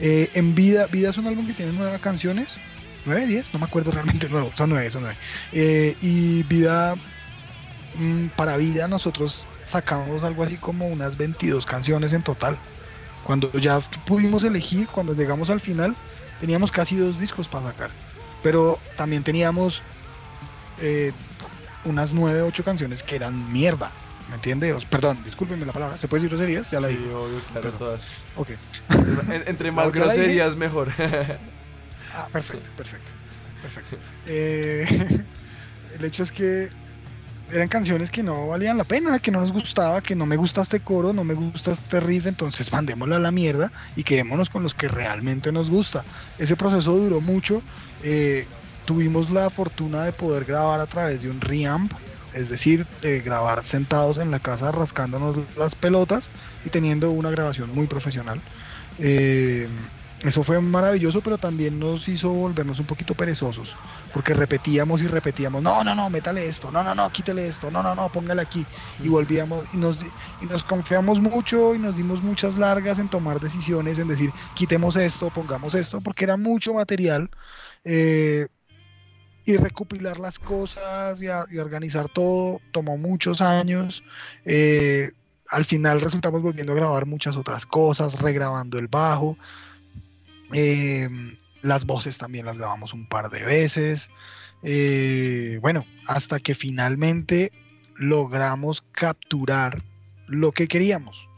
[0.00, 2.56] Eh, en Vida, Vida es un álbum que tiene nueve canciones,
[3.04, 5.18] nueve, diez, no me acuerdo realmente, nuevo, son nueve, son nueve.
[5.52, 6.94] Eh, y Vida
[7.98, 12.56] Mm, para vida nosotros sacamos algo así como unas 22 canciones en total.
[13.24, 15.94] Cuando ya pudimos elegir, cuando llegamos al final,
[16.40, 17.90] teníamos casi dos discos para sacar.
[18.42, 19.82] Pero también teníamos
[20.80, 21.12] eh,
[21.84, 23.90] unas 9, 8 canciones que eran mierda.
[24.28, 24.72] ¿Me entiende?
[24.72, 25.98] Os- Perdón, discúlpenme la palabra.
[25.98, 26.70] ¿Se puede decir groserías?
[26.70, 27.12] Ya la Sí, dije.
[27.12, 28.08] obvio, claro, Pero- todas.
[28.36, 28.50] Ok.
[29.28, 30.88] En- entre más groserías, mejor.
[32.12, 33.08] Ah, perfecto, perfecto,
[33.62, 33.96] perfecto.
[34.26, 35.24] Eh,
[35.96, 36.68] el hecho es que
[37.52, 40.62] eran canciones que no valían la pena, que no nos gustaba, que no me gusta
[40.62, 44.62] este coro, no me gusta este riff, entonces mandémosla a la mierda y quedémonos con
[44.62, 46.04] los que realmente nos gusta.
[46.38, 47.62] Ese proceso duró mucho.
[48.02, 48.46] eh,
[48.84, 51.92] tuvimos la fortuna de poder grabar a través de un reamp,
[52.34, 56.28] es decir, de grabar sentados en la casa rascándonos las pelotas
[56.64, 58.40] y teniendo una grabación muy profesional.
[58.98, 59.68] Eh,
[60.22, 63.78] eso fue maravilloso, pero también nos hizo volvernos un poquito perezosos,
[64.10, 67.82] porque repetíamos y repetíamos, no, no, no, métale esto, no, no, no, quítale esto, no,
[67.82, 68.68] no, no, póngale aquí,
[69.00, 69.98] y volvíamos, y nos,
[70.38, 74.96] y nos confiamos mucho y nos dimos muchas largas en tomar decisiones, en decir, quitemos
[74.96, 77.30] esto, pongamos esto, porque era mucho material,
[77.84, 78.48] eh,
[79.44, 84.04] y recopilar las cosas y, a- y organizar todo tomó muchos años.
[84.44, 85.12] eh,
[85.48, 89.36] al final resultamos volviendo a grabar muchas otras cosas, regrabando el bajo.
[90.52, 91.08] Eh,
[91.62, 94.10] las voces también las grabamos un par de veces.
[94.62, 97.52] eh, bueno, hasta que finalmente
[97.96, 99.76] logramos capturar
[100.26, 101.28] lo que queríamos.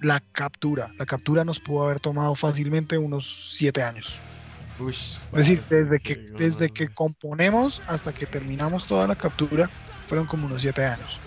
[0.00, 0.92] La captura.
[0.98, 4.16] La captura nos pudo haber tomado fácilmente unos siete años.
[5.32, 9.68] Es decir, desde que, desde que componemos hasta que terminamos toda la captura,
[10.06, 11.18] fueron como unos siete años.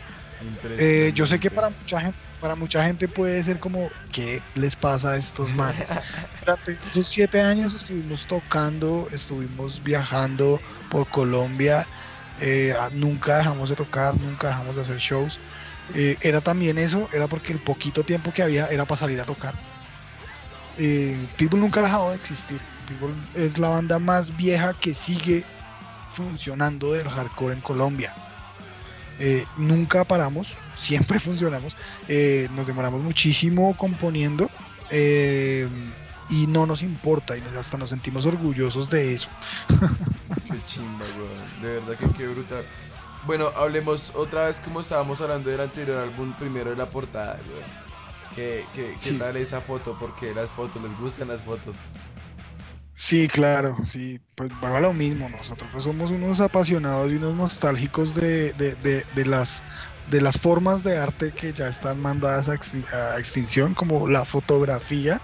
[0.64, 4.76] Eh, yo sé que para mucha gente, para mucha gente puede ser como, ¿qué les
[4.76, 5.90] pasa a estos manes?
[6.40, 11.86] Durante esos siete años estuvimos tocando, estuvimos viajando por Colombia,
[12.40, 15.40] eh, nunca dejamos de tocar, nunca dejamos de hacer shows.
[15.94, 19.26] Eh, era también eso, era porque el poquito tiempo que había era para salir a
[19.26, 19.54] tocar.
[21.38, 22.60] Pitbull nunca ha dejado de existir.
[22.88, 25.44] Pitbull es la banda más vieja que sigue
[26.14, 28.14] funcionando del hardcore en Colombia.
[29.24, 31.76] Eh, nunca paramos, siempre funcionamos.
[32.08, 34.50] Eh, nos demoramos muchísimo componiendo
[34.90, 35.68] eh,
[36.30, 39.30] y no nos importa y hasta nos sentimos orgullosos de eso.
[40.52, 41.62] Qué chimba, weón.
[41.62, 42.66] De verdad que qué brutal.
[43.28, 47.82] Bueno, hablemos otra vez como estábamos hablando del anterior álbum, primero de la portada, weón.
[48.36, 49.18] ¿Qué, qué, qué Sí.
[49.20, 49.96] tal esa foto?
[50.00, 51.76] Porque las fotos, ¿les gustan las fotos?
[53.04, 55.28] Sí, claro, sí, pues va lo mismo.
[55.28, 59.64] Nosotros pues, somos unos apasionados y unos nostálgicos de, de- de- de las
[60.06, 64.26] de las formas de arte que ya están mandadas a, extin- a extinción, como la
[64.26, 65.20] fotografía,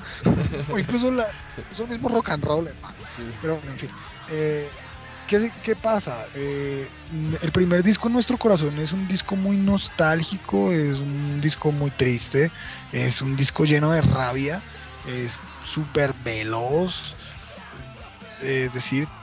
[0.69, 3.03] o incluso la, incluso el mismo rock and roll, hermano.
[3.07, 3.37] Sí.
[3.41, 4.71] Pero en fin, eh,
[5.25, 6.27] ¿qué, qué pasa?
[6.33, 6.91] Eh,
[7.41, 11.91] el primer disco en nuestro corazón es un disco muy nostálgico, es un disco muy
[11.91, 12.53] triste,
[12.91, 14.63] es un disco lleno de rabia,
[15.03, 17.15] es súper veloz,
[18.39, 19.13] es decir,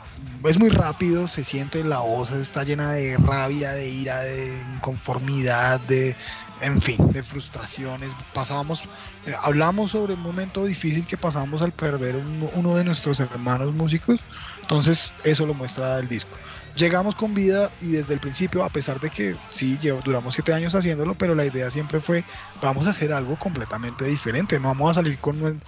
[0.44, 5.80] es muy rápido, se siente la voz, está llena de rabia, de ira, de inconformidad,
[5.80, 6.16] de,
[6.58, 8.14] en fin, de frustraciones.
[8.32, 8.84] Pasábamos,
[9.24, 13.72] eh, hablamos sobre un momento difícil que pasamos al perder un- uno de nuestros hermanos
[13.74, 14.24] músicos,
[14.60, 16.40] entonces eso lo muestra el disco.
[16.74, 20.74] Llegamos con vida y desde el principio, a pesar de que sí, duramos siete años
[20.74, 22.24] haciéndolo, pero la idea siempre fue,
[22.60, 25.62] vamos a hacer algo completamente diferente, no vamos a salir con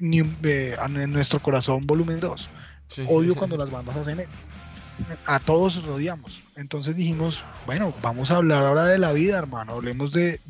[0.00, 2.48] un- eh, en nuestro corazón volumen 2.
[2.88, 3.04] Sí.
[3.08, 4.30] Odio cuando las bandas hacen eso.
[5.26, 6.42] a todos odiamos.
[6.56, 9.74] Entonces dijimos, bueno, vamos a hablar ahora de la vida, hermano.
[9.74, 10.40] Hablemos de,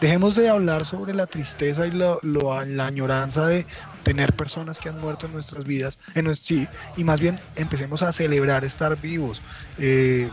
[0.00, 3.66] dejemos de hablar sobre la tristeza y lo, la añoranza de
[4.04, 6.66] tener personas que han muerto en nuestras vidas, en sí,
[6.96, 9.42] y más bien empecemos a celebrar estar vivos.
[9.76, 10.30] Eh,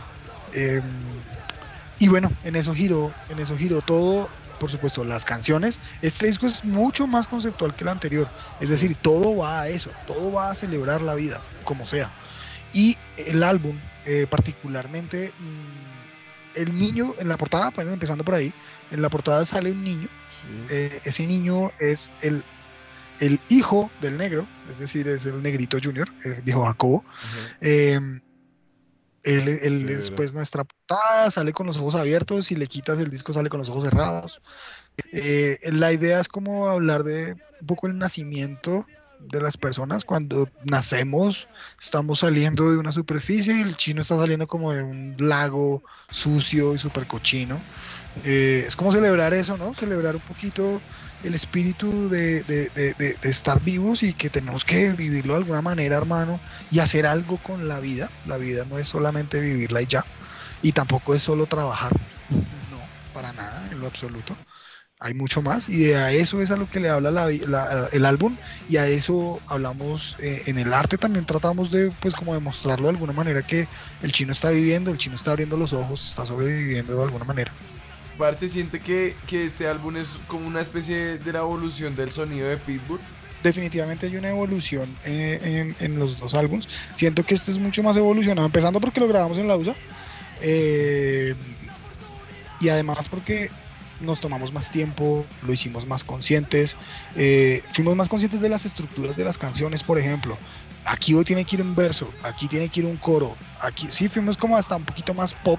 [0.54, 0.82] em,
[1.98, 5.78] y bueno, en eso giró, en eso giró todo por supuesto, las canciones.
[6.02, 8.28] Este disco es mucho más conceptual que el anterior.
[8.60, 12.10] Es decir, todo va a eso, todo va a celebrar la vida, como sea.
[12.72, 18.52] Y el álbum, eh, particularmente, mm, el niño en la portada, pues empezando por ahí,
[18.90, 20.08] en la portada sale un niño.
[20.70, 22.42] Eh, ese niño es el,
[23.20, 27.04] el hijo del negro, es decir, es el negrito junior, el viejo Jacobo.
[29.26, 33.48] Él, después nuestra portada sale con los ojos abiertos y le quitas el disco sale
[33.48, 34.40] con los ojos cerrados.
[35.12, 38.86] Eh, la idea es como hablar de un poco el nacimiento
[39.18, 40.04] de las personas.
[40.04, 41.48] Cuando nacemos,
[41.80, 46.74] estamos saliendo de una superficie y el chino está saliendo como de un lago sucio
[46.74, 47.58] y súper cochino.
[48.24, 49.74] Eh, es como celebrar eso, ¿no?
[49.74, 50.80] Celebrar un poquito
[51.26, 56.78] el espíritu de, estar vivos y que tenemos que vivirlo de alguna manera, hermano, y
[56.78, 58.10] hacer algo con la vida.
[58.26, 60.04] La vida no es solamente vivirla y ya,
[60.62, 61.92] y tampoco es solo trabajar,
[62.30, 62.78] no,
[63.12, 64.36] para nada, en lo absoluto.
[64.98, 68.34] Hay mucho más y a eso es a lo que le habla el álbum
[68.66, 72.94] y a eso hablamos eh, en el arte también tratamos de pues como demostrarlo de
[72.94, 73.68] alguna manera que
[74.00, 77.52] el chino está viviendo, el chino está abriendo los ojos, está sobreviviendo de alguna manera.
[78.38, 82.56] ¿Se siente que, este álbum es como una especie de la evolución del sonido de
[82.56, 82.98] Pitbull?
[83.42, 86.68] Definitivamente hay una evolución eh, en, los dos álbumes.
[86.94, 89.74] Siento que este es mucho más evolucionado, empezando porque lo grabamos en la USA.
[90.40, 91.34] Eh,
[92.58, 93.50] y además porque
[94.00, 96.76] nos tomamos más tiempo, lo hicimos más conscientes,
[97.16, 100.38] eh, fuimos más conscientes de las estructuras de las canciones, por ejemplo.
[100.86, 104.36] Aquí tiene que ir un verso, aquí tiene que ir un coro, aquí sí fuimos
[104.36, 105.58] como hasta un poquito más pop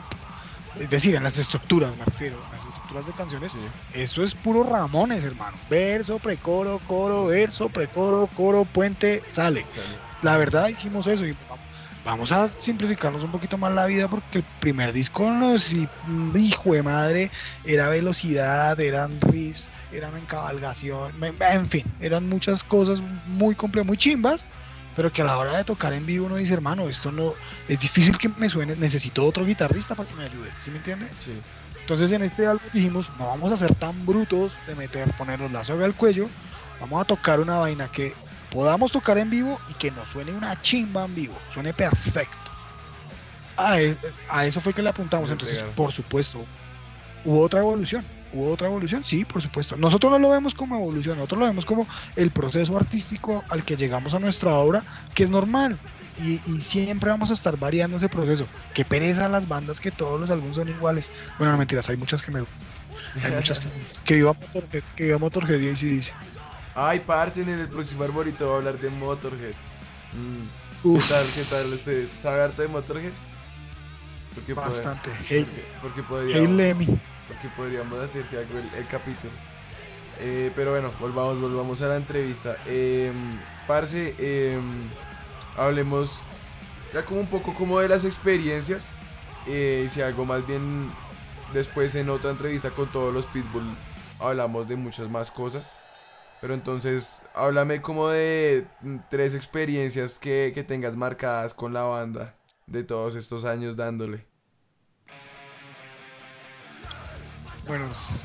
[0.80, 3.56] es decir, en las estructuras me refiero, en las estructuras de canciones,
[3.94, 5.58] eso es puro Ramones, hermano.
[5.70, 9.66] Verso, precoro, coro, verso, precoro, coro, puente, sale.
[10.22, 11.36] La verdad hicimos eso y
[12.04, 15.74] vamos a simplificarnos un poquito más la vida porque el primer disco nos
[16.36, 17.32] hijo de madre
[17.66, 24.46] era velocidad, eran riffs, eran encabalgación, en fin, eran muchas cosas muy complejas, muy chimbas
[24.98, 27.36] pero que a la hora de tocar en vivo uno dice, hermano, esto no,
[27.70, 31.08] es difícil que me suene, necesito otro guitarrista para que me ayude, ¿sí me entiende?
[31.20, 31.40] Sí.
[31.82, 35.64] Entonces en este álbum dijimos, no vamos a ser tan brutos de meter, ponernos la
[35.64, 36.28] soga al cuello,
[36.82, 38.16] vamos a tocar una vaina que
[38.50, 42.36] podamos tocar en vivo y que nos suene una chimba en vivo, suene perfecto.
[43.56, 43.96] A, e,
[44.30, 46.44] a eso fue que le apuntamos, entonces por supuesto
[47.24, 48.04] hubo otra evolución
[48.38, 49.04] ¿Hubo otra evolución?
[49.04, 49.76] Sí, por supuesto.
[49.78, 53.76] Nosotros no lo vemos como evolución, nosotros lo vemos como el proceso artístico al que
[53.76, 54.84] llegamos a nuestra obra,
[55.16, 55.78] que es normal.
[56.24, 58.48] Y, siempre vamos a estar variando ese proceso.
[58.74, 61.12] Qué pereza las bandas que todos los álbumes son iguales.
[61.38, 62.40] Bueno, no mentiras, hay muchas que me
[63.24, 63.68] Hay muchas que,
[64.04, 66.14] que viva Motorhead, que viva Motorhead y así dice.
[66.76, 69.54] Ay, parce, en el próximo arborito va a hablar de Motorhead.
[70.14, 70.96] Mm.
[70.96, 71.26] ¿Qué tal?
[71.34, 71.74] ¿Qué tal?
[71.74, 73.12] ¿Usted sabe harto de Motorhead?
[74.56, 75.10] Bastante.
[75.28, 75.48] hey,
[75.82, 76.38] porque, podría...
[76.38, 79.34] hey Lemmy porque podríamos hacerse algo el, capítulo.
[80.20, 82.58] Eh, pero bueno, volvamos, volvamos a la entrevista.
[82.66, 83.12] Eh,
[83.68, 84.90] parce, em,
[85.58, 86.22] hablemos
[86.94, 88.84] ya como un poco como de las experiencias.
[89.48, 90.92] Eh, si algo más bien
[91.54, 93.64] después en otra entrevista con todos los Pitbull
[94.20, 95.74] hablamos de muchas más cosas.
[96.42, 98.68] Pero entonces, háblame como de
[99.10, 102.36] tres experiencias que, que tengas marcadas con la banda
[102.68, 104.37] de todos estos años dándole.
[107.68, 108.20] Bueno, es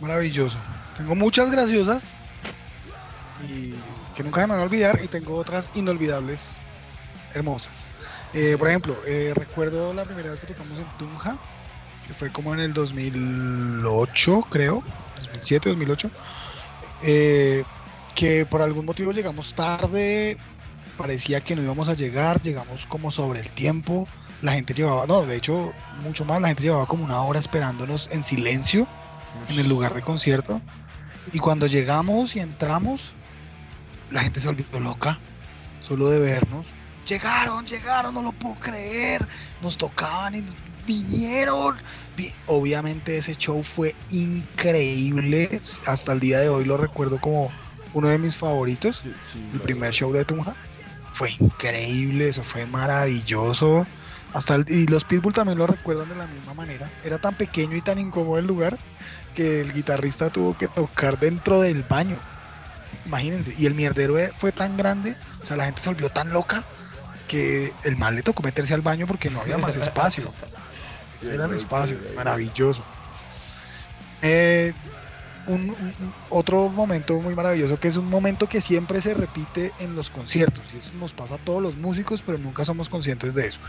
[0.00, 0.58] maravilloso.
[0.96, 2.10] Tengo muchas graciosas
[3.48, 3.72] y
[4.16, 6.56] que nunca se me van a olvidar y tengo otras inolvidables
[7.34, 7.72] hermosas.
[8.34, 11.38] Eh, por ejemplo, eh, recuerdo la primera vez que tocamos en Tunja,
[12.06, 14.82] que fue como en el 2008, creo,
[15.16, 16.10] 2007, 2008,
[17.04, 17.64] eh,
[18.16, 20.36] que por algún motivo llegamos tarde,
[20.96, 24.08] parecía que no íbamos a llegar, llegamos como sobre el tiempo,
[24.42, 25.72] la gente llevaba, no, de hecho,
[26.02, 28.86] mucho más, la gente llevaba como una hora esperándonos en silencio
[29.48, 30.60] en el lugar de concierto.
[31.32, 33.12] Y cuando llegamos y entramos,
[34.10, 35.18] la gente se volvió loca,
[35.82, 36.66] solo de vernos.
[37.06, 39.26] Llegaron, llegaron, no lo puedo creer.
[39.62, 40.44] Nos tocaban y
[40.86, 41.76] vinieron.
[42.46, 45.60] Obviamente ese show fue increíble.
[45.86, 47.50] Hasta el día de hoy lo recuerdo como
[47.94, 49.02] uno de mis favoritos.
[49.52, 50.54] el primer show de Tunja.
[51.12, 53.86] Fue increíble, eso fue maravilloso.
[54.34, 56.88] Hasta y los Pitbull también lo recuerdan de la misma manera.
[57.04, 58.78] Era tan pequeño y tan incómodo el lugar
[59.34, 62.16] que el guitarrista tuvo que tocar dentro del baño.
[63.06, 63.54] Imagínense.
[63.58, 66.64] Y el mierdero fue tan grande, o sea, la gente se volvió tan loca
[67.26, 70.32] que el mal le tocó meterse al baño porque no había más espacio.
[71.20, 72.82] Ese era el espacio, maravilloso.
[74.22, 74.72] Eh,
[75.48, 75.74] un,
[76.28, 80.64] otro momento muy maravilloso que es un momento que siempre se repite en los conciertos
[80.72, 83.60] y eso nos pasa a todos los músicos pero nunca somos conscientes de eso.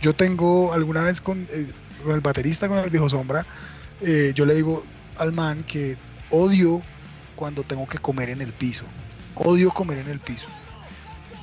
[0.00, 1.70] Yo tengo alguna vez con, eh,
[2.06, 3.46] el baterista con el viejo sombra
[4.00, 4.84] eh, yo le digo
[5.16, 5.96] al man que
[6.30, 6.82] odio
[7.36, 8.84] cuando tengo que comer en el piso
[9.34, 10.46] odio comer en el piso.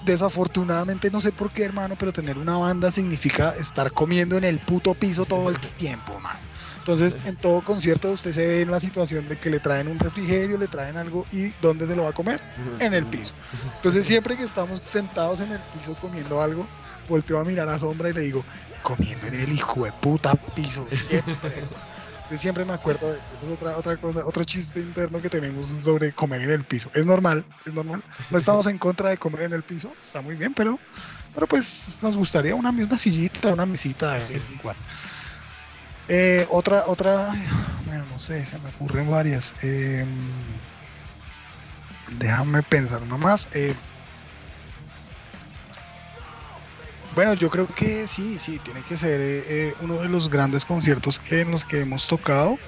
[0.05, 4.59] Desafortunadamente no sé por qué hermano pero tener una banda significa estar comiendo en el
[4.59, 6.37] puto piso todo el tiempo man
[6.85, 9.97] entonces, en todo concierto usted se ve en la situación de que le traen un
[9.97, 12.39] refrigerio, le traen algo y ¿dónde se lo va a comer?
[12.79, 13.33] En el piso.
[13.77, 16.67] Entonces, siempre que estamos sentados en el piso comiendo algo,
[17.09, 18.45] volteo a mirar a Sombra y le digo,
[18.83, 20.85] comiendo en el hijo de puta piso.
[20.91, 21.63] Siempre.
[22.37, 23.25] Siempre me acuerdo de eso.
[23.35, 26.91] Esa es otra, otra cosa, otro chiste interno que tenemos sobre comer en el piso.
[26.93, 28.03] Es normal, es normal.
[28.29, 30.77] No estamos en contra de comer en el piso, está muy bien, pero,
[31.33, 34.83] pero pues nos gustaría una, una sillita, una mesita de vez en cuando.
[36.07, 37.33] Eh, otra, otra,
[37.85, 39.53] bueno, no sé, se me ocurren varias.
[39.61, 40.07] Em,
[42.19, 43.47] déjame pensar nomás.
[43.53, 43.73] Eh,
[47.15, 51.17] bueno, yo creo que sí, sí, tiene que ser eh, uno de los grandes conciertos
[51.17, 52.59] que, en los que hemos tocado.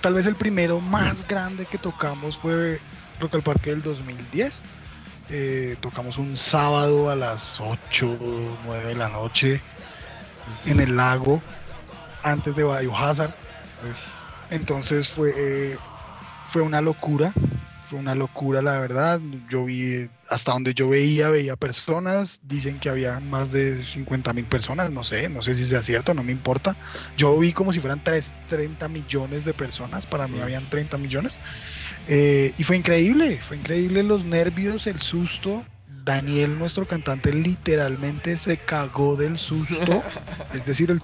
[0.00, 2.80] Tal vez el primero más grande que tocamos fue
[3.20, 4.62] Rock al Parque del 2010.
[5.80, 9.62] tocamos un sábado a las 8 o 9 de la noche
[10.66, 11.40] en el lago
[12.22, 13.34] antes de Biohazard.
[14.50, 15.76] Entonces fue,
[16.48, 17.32] fue una locura,
[17.88, 19.20] fue una locura la verdad.
[19.48, 24.44] Yo vi, hasta donde yo veía, veía personas, dicen que había más de 50 mil
[24.44, 26.76] personas, no sé, no sé si sea cierto, no me importa.
[27.16, 31.40] Yo vi como si fueran 30 millones de personas, para mí habían 30 millones.
[32.08, 35.64] Eh, y fue increíble, fue increíble los nervios, el susto.
[36.02, 40.02] Daniel, nuestro cantante, literalmente se cagó del susto.
[40.54, 41.02] es decir, el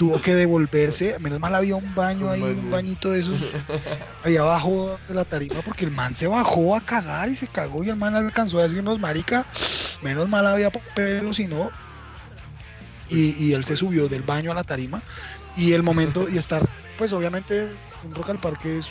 [0.00, 1.18] tuvo que devolverse.
[1.18, 3.38] Menos mal había un baño ahí, un bañito de esos
[4.24, 7.84] ahí abajo de la tarima, porque el man se bajó a cagar y se cagó
[7.84, 9.44] y el man alcanzó a decirnos, marica,
[10.00, 11.70] menos mal había pelo, si no.
[13.10, 15.02] Y, él se subió del baño a la tarima
[15.54, 17.68] y el momento y estar, pues obviamente
[18.02, 18.88] un Rock al Parque es,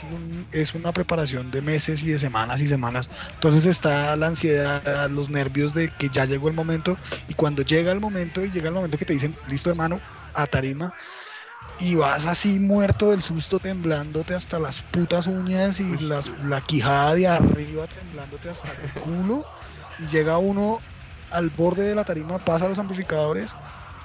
[0.52, 3.10] es una preparación de meses y de semanas y semanas.
[3.34, 7.92] Entonces está la ansiedad, los nervios de que ya llegó el momento y cuando llega
[7.92, 10.00] el momento y llega el momento que te dicen, listo hermano,
[10.42, 10.94] a tarima
[11.80, 17.16] y vas así muerto del susto temblándote hasta las putas uñas y las, la quijada
[17.16, 19.46] de arriba temblándote hasta el culo.
[20.00, 20.80] Y llega uno
[21.32, 23.56] al borde de la tarima, pasa a los amplificadores,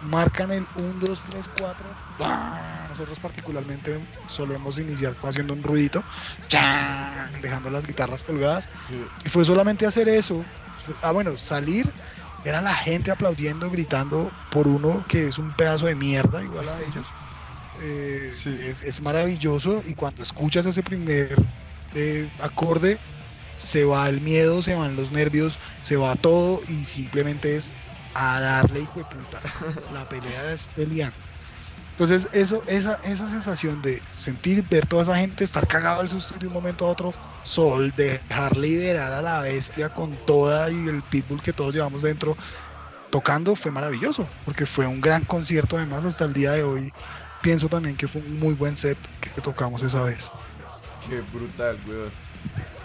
[0.02, 1.86] marcan el 1, 2, 3, 4,
[2.90, 6.02] nosotros particularmente solemos iniciar haciendo un ruidito,
[7.40, 8.68] dejando las guitarras colgadas.
[9.24, 10.44] Y fue solamente hacer eso,
[11.02, 11.90] ah bueno, salir
[12.44, 16.78] era la gente aplaudiendo, gritando por uno que es un pedazo de mierda igual a
[16.80, 17.06] ellos.
[17.82, 18.32] Eh,
[18.84, 21.34] es, maravilloso y cuando escuchas ese primer
[21.94, 22.98] eh, acorde,
[23.56, 27.72] se va el miedo, se van los nervios, se va todo y simplemente es
[28.14, 29.40] a darle hijo de puta.
[29.92, 31.16] La pelea es peleando.
[31.94, 36.34] Entonces, eso, esa, esa sensación de sentir, ver toda esa gente estar cagado al susto
[36.40, 41.02] de un momento a otro, sol, dejar liberar a la bestia con toda y el
[41.02, 42.36] pitbull que todos llevamos dentro
[43.10, 46.92] tocando fue maravilloso, porque fue un gran concierto además hasta el día de hoy.
[47.42, 50.32] Pienso también que fue un muy buen set que tocamos esa vez.
[51.08, 52.10] Qué brutal, weón.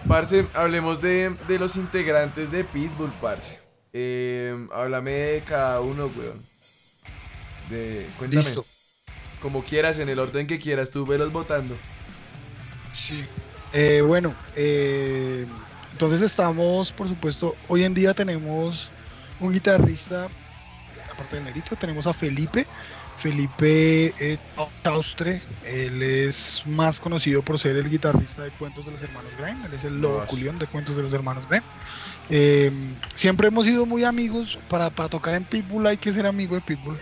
[0.08, 3.60] Parce, hablemos de, los integrantes de Pitbull, parce.
[3.92, 6.46] Eh, háblame de cada uno, weón.
[7.72, 8.44] De, cuéntame.
[8.44, 8.66] Listo.
[9.42, 11.76] Como quieras, en el orden que quieras, tú velos votando.
[12.92, 13.26] Sí.
[13.74, 15.46] Eh, bueno, eh,
[15.92, 18.92] entonces estamos, por supuesto, hoy en día tenemos
[19.40, 20.28] un guitarrista,
[21.12, 22.66] aparte de Nerito, tenemos a Felipe.
[23.18, 24.38] Felipe eh,
[24.86, 29.66] Austre, él es más conocido por ser el guitarrista de Cuentos de los Hermanos Grimm,
[29.66, 31.64] él es el lobo culión de Cuentos de los Hermanos Grimm.
[32.30, 32.72] Eh,
[33.14, 36.62] siempre hemos sido muy amigos, para, para tocar en Pitbull hay que ser amigo de
[36.62, 36.98] Pitbull.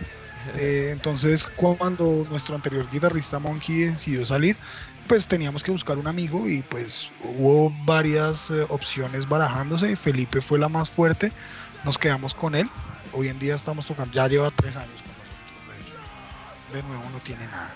[0.56, 4.56] Eh, entonces, cuando nuestro anterior guitarrista Monkey decidió salir,
[5.06, 9.96] pues teníamos que buscar un amigo y pues hubo varias eh, opciones barajándose.
[9.96, 11.32] Felipe fue la más fuerte,
[11.84, 12.68] nos quedamos con él.
[13.12, 16.72] Hoy en día estamos tocando, ya lleva tres años con nosotros.
[16.72, 17.72] De, nuevo no tiene nada.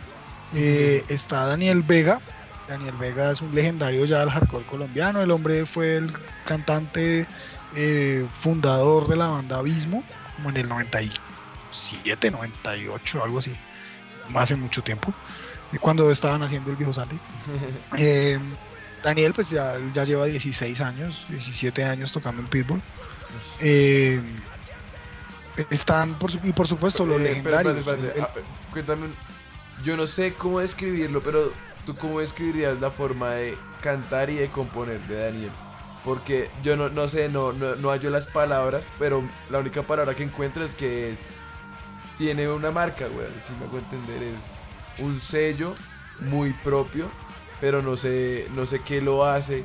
[0.54, 2.20] Eh, está Daniel Vega.
[2.68, 5.22] Daniel Vega es un legendario ya del hardcore colombiano.
[5.22, 6.12] El hombre fue el
[6.44, 7.26] cantante
[8.40, 10.04] fundador de la banda Abismo,
[10.36, 11.00] como en el 90
[11.72, 13.52] 97, 98, algo así,
[14.34, 15.12] hace mucho tiempo,
[15.80, 17.18] cuando estaban haciendo el viejo Sandy.
[17.96, 18.38] Eh,
[19.02, 22.80] Daniel pues ya, ya lleva 16 años, 17 años tocando en Pitbull.
[23.58, 24.20] Eh,
[25.70, 27.76] están, por, y por supuesto, los Eh, legendarios.
[27.78, 29.06] espérate, espérate, El- ah, cuéntame,
[29.82, 31.52] yo no sé cómo describirlo, pero
[31.84, 35.50] tú cómo describirías la forma de cantar y de componer de Daniel.
[36.04, 40.14] Porque yo no, no sé, no, no, no hallo las palabras, pero la única palabra
[40.14, 41.34] que encuentro es que es.
[42.18, 43.26] Tiene una marca, güey.
[43.42, 44.64] Si me hago entender, es
[45.00, 45.74] un sello
[46.20, 47.10] muy propio,
[47.60, 49.64] pero no sé, no sé qué lo hace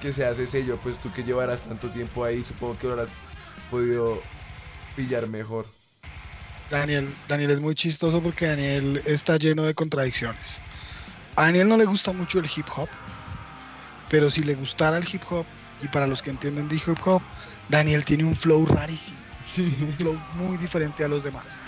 [0.00, 0.78] que se hace sello.
[0.82, 3.08] Pues tú que llevarás tanto tiempo ahí, supongo que lo habrás
[3.70, 4.22] podido
[4.96, 5.66] pillar mejor.
[6.70, 10.58] Daniel, Daniel es muy chistoso porque Daniel está lleno de contradicciones.
[11.36, 12.88] A Daniel no le gusta mucho el hip hop,
[14.08, 15.44] pero si le gustara el hip hop,
[15.82, 17.22] y para los que entienden de hip hop,
[17.68, 19.74] Daniel tiene un flow rarísimo, Sí.
[19.80, 21.58] un flow muy diferente a los demás.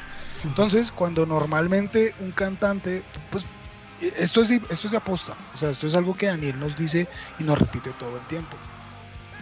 [0.44, 3.44] Entonces, cuando normalmente un cantante, pues
[4.00, 7.08] esto es, esto es de aposta, o sea, esto es algo que Daniel nos dice
[7.38, 8.56] y nos repite todo el tiempo.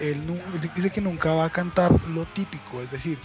[0.01, 0.23] Él,
[0.53, 3.19] él dice que nunca va a cantar lo típico, es decir,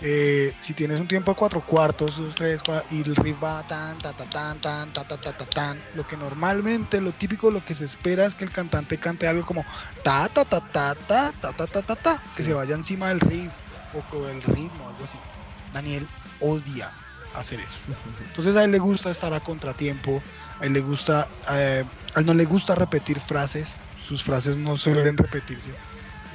[0.00, 3.62] eh, si tienes un tiempo de cuatro cuartos, dos, tres, cua- y el riff va
[3.66, 7.50] tan, ta, ta, tan, tan, ta, ta, ta, ta, tan, lo que normalmente, lo típico,
[7.50, 9.64] lo que se espera es que el cantante cante algo como
[10.02, 13.20] ta, ta, ta, ta, ta, ta, ta, ta, ta, ta, que se vaya encima del
[13.20, 13.52] riff
[13.92, 15.18] o con el ritmo, algo así.
[15.72, 16.06] Daniel
[16.40, 16.90] odia
[17.40, 17.78] hacer eso.
[18.26, 20.22] Entonces a él le gusta estar a contratiempo,
[20.60, 21.84] a él le gusta, eh,
[22.14, 25.72] a él no le gusta repetir frases, sus frases no suelen repetirse.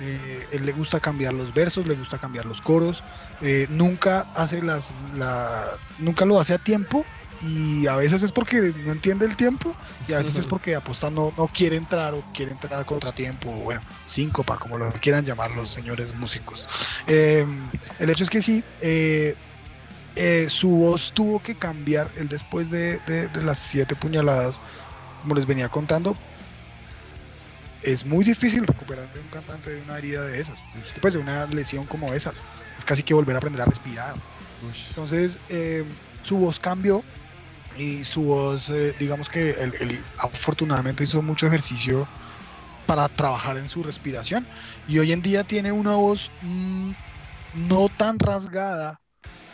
[0.01, 3.03] Eh, él le gusta cambiar los versos, le gusta cambiar los coros,
[3.41, 7.05] eh, nunca hace las, la, nunca lo hace a tiempo
[7.41, 9.75] y a veces es porque no entiende el tiempo
[10.07, 13.59] y a veces es porque aposta no, quiere entrar o quiere entrar a contratiempo o
[13.59, 16.67] bueno, síncopa, como lo quieran llamar los señores músicos.
[17.05, 18.63] El hecho es que sí,
[20.15, 24.61] eh, su voz tuvo que cambiar él después de, de- de las siete puñaladas,
[25.17, 26.21] como les venía contando.
[27.81, 31.45] Es muy difícil recuperar de un cantante de una herida de esas, después de una
[31.47, 32.45] lesión como esas.
[32.77, 34.23] Es casi que volver a aprender a respirar.
[34.87, 35.83] Entonces, eh,
[36.21, 37.09] su voz cambió
[37.73, 42.11] y su voz, eh, digamos que él, él afortunadamente hizo mucho ejercicio
[42.85, 44.49] para trabajar en su respiración
[44.85, 46.93] y hoy en día tiene una voz mm,
[47.53, 49.02] no tan rasgada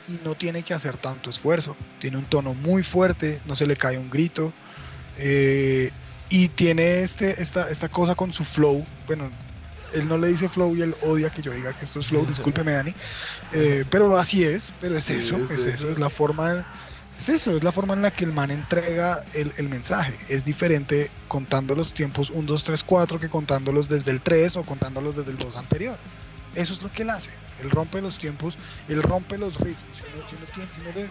[0.10, 1.76] y no tiene que hacer tanto esfuerzo.
[2.00, 4.52] Tiene un tono muy fuerte, no se le cae un grito
[5.18, 5.92] eh,
[6.30, 8.86] y tiene este, esta, esta cosa con su flow.
[9.08, 9.30] Bueno,
[9.94, 12.26] él no le dice flow y él odia que yo diga que esto es flow,
[12.26, 12.94] discúlpeme Dani,
[13.54, 15.90] eh, pero así es, pero es Sí, eso, es es, eso.
[15.90, 16.66] es la forma,
[17.20, 20.18] es eso, es la forma en la que el man entrega el, el mensaje.
[20.30, 24.64] Es diferente contando los tiempos 1, 2, 3, 4 que contándolos desde el 3 o
[24.64, 25.98] contándolos desde el 2 anterior.
[26.60, 27.30] Eso es lo que él hace.
[27.62, 28.58] Él rompe los tiempos,
[28.88, 31.10] él rompe los le-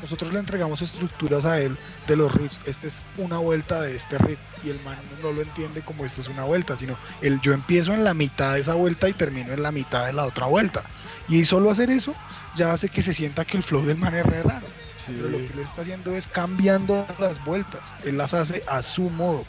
[0.00, 1.76] nosotros le entregamos estructuras a él
[2.06, 2.58] de los riffs.
[2.64, 6.22] Esta es una vuelta de este riff y el man no lo entiende como esto
[6.22, 9.52] es una vuelta, sino el yo empiezo en la mitad de esa vuelta y termino
[9.52, 10.82] en la mitad de la otra vuelta.
[11.28, 12.14] Y solo hacer eso
[12.56, 14.66] ya hace que se sienta que el flow del man es re raro.
[14.96, 15.12] Sí.
[15.16, 17.92] Pero lo que él está haciendo es cambiando las vueltas.
[18.04, 19.44] Él las hace a su modo.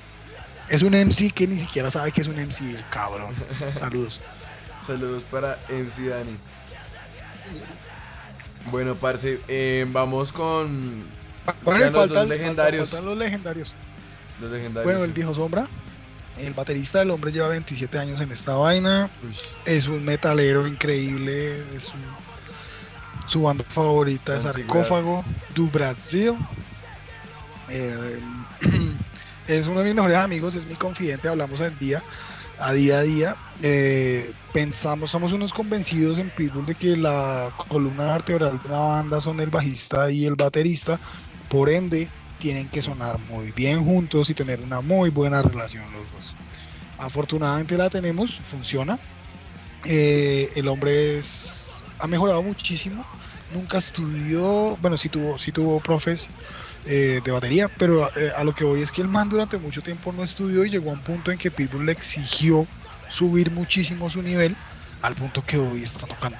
[0.69, 3.33] Es un MC que ni siquiera sabe que es un MC, el cabrón.
[3.79, 4.19] Saludos.
[4.85, 6.37] Saludos para MC Dani.
[8.71, 11.03] Bueno, parce, eh, vamos con
[11.63, 12.89] Bueno, los dos faltan, legendarios.
[12.89, 13.75] faltan los legendarios.
[14.39, 14.83] los legendarios.
[14.85, 15.67] Bueno, el viejo Sombra,
[16.37, 19.09] el baterista del hombre lleva 27 años en esta vaina.
[19.65, 21.57] Es un metalero increíble.
[21.75, 22.31] Es un-
[23.27, 24.43] su banda favorita es.
[24.43, 25.23] Sarcófago,
[25.55, 26.33] do Brasil.
[27.69, 28.19] Eh,
[29.47, 32.03] es uno de mis mejores amigos, es mi confidente, hablamos al día,
[32.61, 33.35] a día a día.
[33.61, 39.21] Eh, pensamos, somos unos convencidos en Pitbull de que la columna vertebral de una banda
[39.21, 40.99] son el bajista y el baterista,
[41.49, 42.07] por ende
[42.39, 46.35] tienen que sonar muy bien juntos y tener una muy buena relación los dos.
[46.97, 48.99] Afortunadamente la tenemos, funciona.
[49.85, 51.65] Eh, el hombre es,
[51.99, 53.03] ha mejorado muchísimo.
[53.53, 56.29] Nunca estudió, bueno, sí tuvo, sí tuvo profes
[56.85, 59.81] eh, de batería, pero eh, a lo que voy es que el man durante mucho
[59.81, 62.65] tiempo no estudió y llegó a un punto en que Pitbull le exigió
[63.09, 64.55] subir muchísimo su nivel,
[65.01, 66.37] al punto que hoy está tocando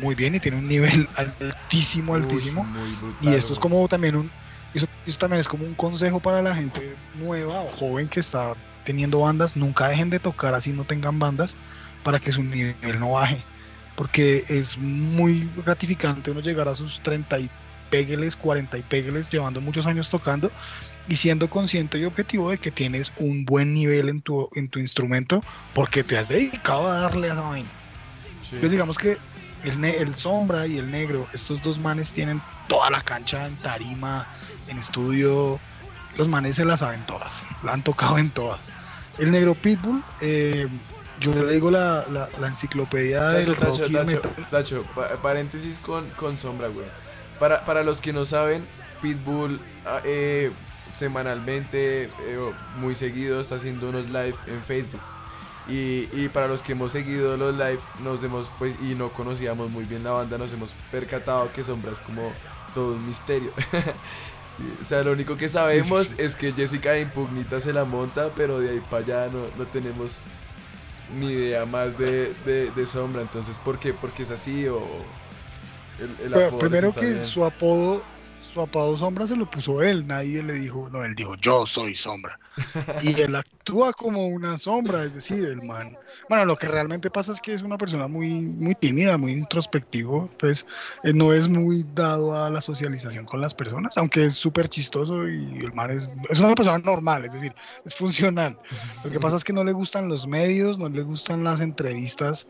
[0.00, 2.64] muy bien y tiene un nivel altísimo, altísimo.
[2.64, 4.32] brutal, Y esto es como también un,
[4.74, 8.54] eso, eso también es como un consejo para la gente nueva o joven que está
[8.84, 11.56] teniendo bandas, nunca dejen de tocar así no tengan bandas
[12.02, 13.44] para que su nivel no baje,
[13.94, 17.50] porque es muy gratificante uno llegar a sus 30 y
[17.92, 20.50] pégueles, 40 y pégueles, llevando muchos años tocando
[21.08, 24.78] y siendo consciente y objetivo de que tienes un buen nivel en tu, en tu
[24.78, 25.42] instrumento
[25.74, 27.68] porque te has dedicado a darle a esa vaina.
[28.40, 28.48] Sí.
[28.56, 29.18] Entonces digamos que
[29.64, 34.26] el, el sombra y el negro, estos dos manes tienen toda la cancha en tarima,
[34.68, 35.60] en estudio.
[36.16, 38.60] Los manes se la saben todas, la han tocado en todas.
[39.18, 40.66] El negro Pitbull, eh,
[41.20, 44.46] yo le digo la, la, la enciclopedia del rock y Tacho, metal.
[44.50, 46.86] Tacho, pa- paréntesis con, con sombra, güey.
[47.42, 48.64] Para, para los que no saben,
[49.00, 50.52] Pitbull ah, eh,
[50.92, 55.00] semanalmente, eh, muy seguido, está haciendo unos live en Facebook.
[55.68, 59.72] Y, y para los que hemos seguido los live, nos hemos, pues, y no conocíamos
[59.72, 62.32] muy bien la banda, nos hemos percatado que Sombra es como
[62.76, 63.50] todo un misterio.
[64.56, 66.16] Sí, o sea, lo único que sabemos sí.
[66.18, 69.64] es que Jessica de Impugnita se la monta, pero de ahí para allá no, no
[69.64, 70.24] tenemos
[71.18, 73.22] ni idea más de, de, de Sombra.
[73.22, 73.94] Entonces, ¿por qué?
[73.94, 74.86] ¿Porque es así o
[76.02, 77.24] el, el primero que bien?
[77.24, 78.02] su apodo,
[78.52, 81.94] su apodo Sombra se lo puso él, nadie le dijo, no, él dijo, yo soy
[81.94, 82.38] Sombra.
[83.02, 85.96] y él actúa como una sombra, es decir, el man.
[86.28, 90.28] Bueno, lo que realmente pasa es que es una persona muy, muy tímida, muy introspectivo,
[90.38, 90.66] pues
[91.02, 95.26] eh, no es muy dado a la socialización con las personas, aunque es súper chistoso
[95.26, 97.54] y el man es, es una persona normal, es decir,
[97.86, 98.58] es funcional.
[99.02, 102.46] Lo que pasa es que no le gustan los medios, no le gustan las entrevistas.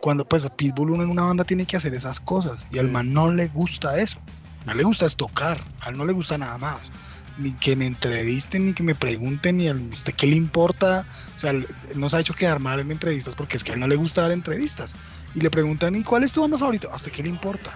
[0.00, 3.12] Cuando pues Pitbull uno en una banda tiene que hacer esas cosas y al man
[3.12, 4.18] no le gusta eso.
[4.66, 6.90] A le gusta es tocar, a él no le gusta nada más.
[7.36, 11.04] Ni que me entrevisten, ni que me pregunten, ni a usted qué le importa.
[11.36, 11.52] O sea,
[11.96, 14.22] nos ha hecho quedar mal en entrevistas porque es que a él no le gusta
[14.22, 14.94] dar entrevistas.
[15.34, 16.88] Y le preguntan, ¿y cuál es tu banda favorita?
[16.92, 17.72] ¿A usted qué le importa?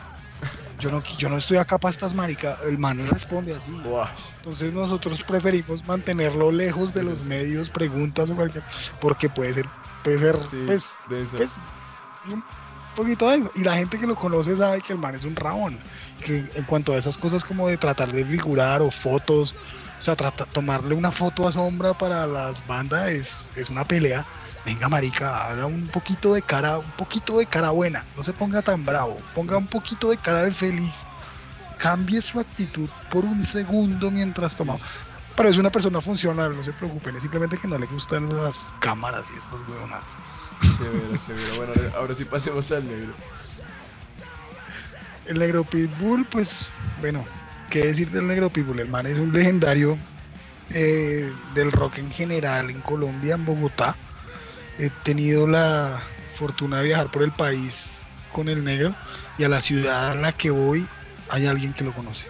[0.78, 2.56] Yo no, yo no estoy acá para estas maricas.
[2.62, 3.72] El man responde así.
[4.38, 8.62] Entonces nosotros preferimos mantenerlo lejos de los medios, preguntas o cualquier,
[9.00, 9.66] porque puede ser,
[10.04, 11.36] puede ser, sí, pues, denso.
[11.36, 11.50] pues,
[12.98, 13.50] poquito de eso.
[13.54, 15.78] Y la gente que lo conoce sabe que el man es un rabón.
[16.24, 19.54] Que en cuanto a esas cosas como de tratar de figurar o fotos,
[19.98, 24.26] o sea, trata, tomarle una foto a sombra para las bandas es, es una pelea.
[24.66, 28.04] Venga, marica, haga un poquito de cara, un poquito de cara buena.
[28.16, 29.16] No se ponga tan bravo.
[29.34, 31.04] Ponga un poquito de cara de feliz.
[31.78, 35.00] Cambie su actitud por un segundo mientras tomamos.
[35.36, 37.14] Pero es una persona funcional, no se preocupen.
[37.14, 40.04] Es simplemente que no le gustan las cámaras y estas huevonas.
[40.76, 41.56] Severo, severo.
[41.56, 43.12] Bueno, ahora- sí pasemos al negro.
[45.26, 46.66] El negro Pitbull, pues,
[47.00, 47.24] bueno,
[47.70, 48.80] ¿qué decir del negro Pitbull?
[48.80, 49.98] El man es un legendario
[50.70, 53.94] eh, del rock en general en Colombia, en Bogotá.
[54.78, 56.00] He tenido la
[56.38, 57.92] fortuna de viajar por el país
[58.32, 58.94] con el negro
[59.38, 60.86] y a la ciudad a la que voy
[61.30, 62.26] hay alguien que lo conoce.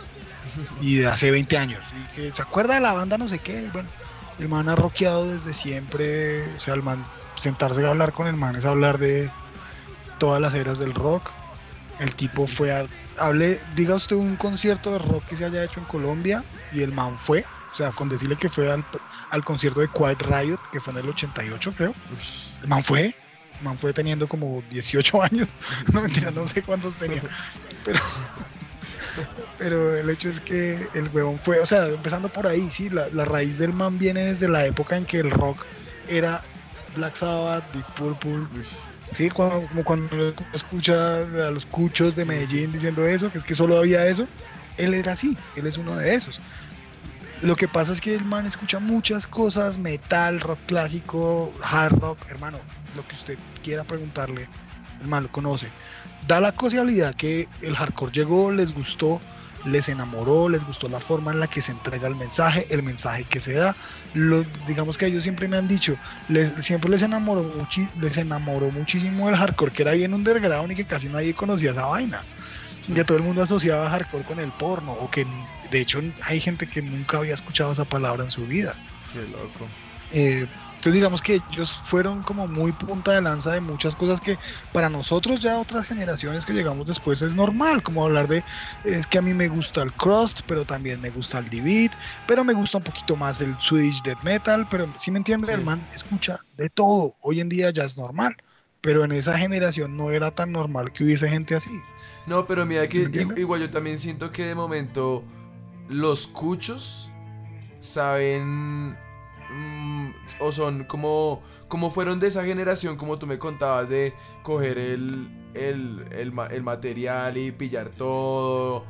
[0.81, 1.85] Y de hace 20 años.
[1.93, 3.69] Y que se acuerda de la banda no sé qué.
[3.73, 3.89] Bueno,
[4.41, 6.53] el man ha rockeado desde siempre.
[6.57, 7.05] O sea, el man,
[7.39, 9.31] sentarse a hablar con el man es hablar de
[10.19, 11.31] todas las eras del rock.
[11.99, 12.87] El tipo fue a.
[13.19, 16.93] Hable, diga usted un concierto de rock que se haya hecho en Colombia y el
[16.93, 17.45] man fue.
[17.73, 18.85] O sea, con decirle que fue al,
[19.31, 21.95] al concierto de Quiet Riot, que fue en el 88, creo.
[22.63, 23.15] El man fue.
[23.59, 25.49] El man fue teniendo como 18 años.
[25.93, 27.23] No mentira, no sé cuántos tenía.
[27.85, 28.01] Pero.
[29.59, 33.09] Pero el hecho es que el huevón fue, o sea, empezando por ahí, sí, la,
[33.09, 35.65] la raíz del man viene desde la época en que el rock
[36.07, 36.45] era
[36.99, 38.41] Black Sabbath, Deep Purple.
[39.13, 43.45] Sí, cuando, como cuando uno escucha a los cuchos de Medellín diciendo eso, que es
[43.45, 44.29] que solo había eso,
[44.77, 46.41] él era así, él es uno de esos.
[47.41, 52.19] Lo que pasa es que el man escucha muchas cosas, metal, rock clásico, hard rock,
[52.29, 52.59] hermano,
[52.97, 54.49] lo que usted quiera preguntarle,
[55.01, 55.69] el man lo conoce.
[56.27, 59.21] Da la casualidad que el hardcore llegó, les gustó,
[59.69, 63.25] les enamoró, les gustó la forma en la que se entrega el mensaje, el mensaje
[63.25, 63.77] que se da.
[64.15, 65.95] Lo- digamos que ellos siempre me han dicho,
[66.29, 70.77] les, siempre les enamoró, muchi- les enamoró muchísimo el hardcore, que era bien underground y
[70.77, 72.21] que casi nadie conocía esa vaina.
[72.95, 75.27] Que todo el mundo asociaba hardcore con el porno, o que
[75.71, 78.75] de hecho hay gente que nunca había escuchado esa palabra en su vida.
[79.13, 79.69] Qué loco.
[80.11, 80.47] Eh,
[80.79, 84.39] entonces digamos que ellos fueron como muy punta de lanza de muchas cosas que
[84.73, 88.45] para nosotros ya otras generaciones que llegamos después es normal, como hablar de
[88.85, 91.93] es que a mí me gusta el crust, pero también me gusta el D-Beat,
[92.29, 95.53] pero me gusta un poquito más el Swedish Death Metal, pero si me entiende, Sí.
[95.55, 98.37] el man escucha de todo, hoy en día ya es normal,
[98.81, 101.83] pero en esa generación no era tan normal que hubiese gente así.
[102.27, 105.25] No, pero mira ¿Me que igual yo también siento que de momento
[105.89, 107.11] los cuchos
[107.81, 108.97] saben
[110.41, 115.29] o son como como fueron de esa generación como tú me contabas de coger el
[115.55, 118.85] el, el ma- el material y pillar todo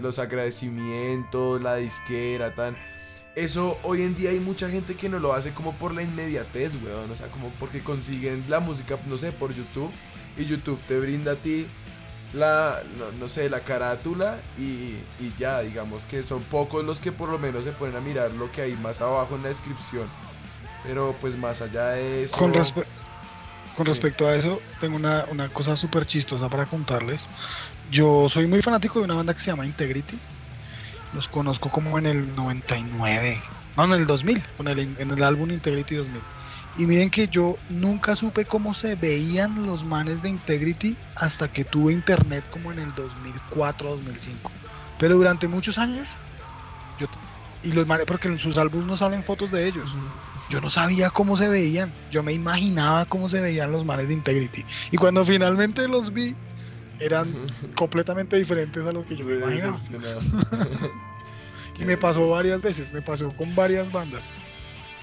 [0.00, 2.76] los agradecimientos la disquera tan
[3.34, 6.70] eso hoy en día hay mucha gente que no lo hace como por la inmediatez,
[6.84, 7.10] weón.
[7.10, 9.90] O sea, como porque consiguen la música, no sé, por YouTube.
[10.38, 11.66] Y YouTube te brinda a ti
[12.32, 12.80] la,
[13.18, 17.40] no sé, la carátula y, y ya, digamos que son pocos los que por lo
[17.40, 20.08] menos se ponen a mirar lo que hay más abajo en la descripción.
[20.86, 22.36] Pero pues más allá de eso...
[22.36, 22.86] Con, respe-
[23.74, 23.92] con Sí.
[23.92, 27.26] respecto a eso, tengo una, una cosa súper chistosa para contarles.
[27.90, 30.18] Yo soy muy fanático de una banda que se llama Integrity.
[31.14, 33.40] Los conozco como en el 99,
[33.76, 36.20] no, en el 2000, con el, en el álbum Integrity 2000.
[36.76, 41.64] Y miren que yo nunca supe cómo se veían los manes de Integrity hasta que
[41.64, 44.50] tuve internet como en el 2004 2005.
[44.98, 46.08] Pero durante muchos años,
[46.98, 47.06] yo,
[47.62, 49.94] y los manes, porque en sus álbumes no salen fotos de ellos.
[50.54, 51.92] Yo no sabía cómo se veían.
[52.12, 54.64] Yo me imaginaba cómo se veían los manes de Integrity.
[54.92, 56.36] Y cuando finalmente los vi,
[57.00, 57.34] eran
[57.74, 59.76] completamente diferentes a lo que yo me imaginaba.
[61.80, 64.30] y me pasó varias veces, me pasó con varias bandas.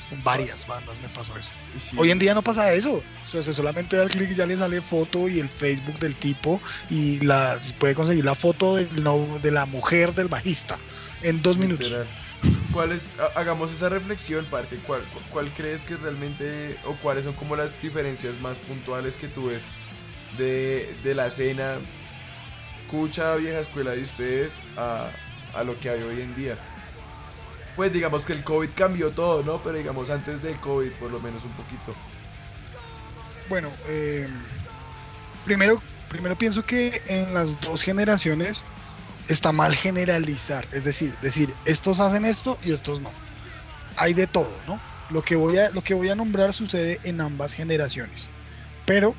[0.10, 1.52] Con varias bandas me pasó eso.
[1.98, 3.04] Hoy en día no pasa eso.
[3.26, 6.16] O sea, solamente da el clic y ya le sale foto y el Facebook del
[6.16, 10.80] tipo y la puede conseguir la foto de, de la mujer del bajista
[11.24, 11.92] en dos minutos.
[12.74, 12.98] ¿Cuál
[13.36, 18.40] hagamos esa reflexión, parce, ¿cuál, ¿cuál crees que realmente, o cuáles son como las diferencias
[18.40, 19.66] más puntuales que tú ves
[20.38, 21.76] de, de la escena
[22.90, 25.10] cucha vieja escuela de ustedes a,
[25.54, 26.58] a lo que hay hoy en día?
[27.76, 29.62] Pues digamos que el COVID cambió todo, ¿no?
[29.64, 31.94] Pero digamos antes del COVID, por lo menos un poquito.
[33.50, 34.28] Bueno, eh,
[35.44, 38.64] primero, primero pienso que en las dos generaciones
[39.28, 43.12] está mal generalizar, es decir, decir, estos hacen esto y estos no.
[43.98, 44.80] Hay de todo, ¿no?
[45.10, 48.30] Lo que voy a, lo que voy a nombrar sucede en ambas generaciones.
[48.86, 49.16] Pero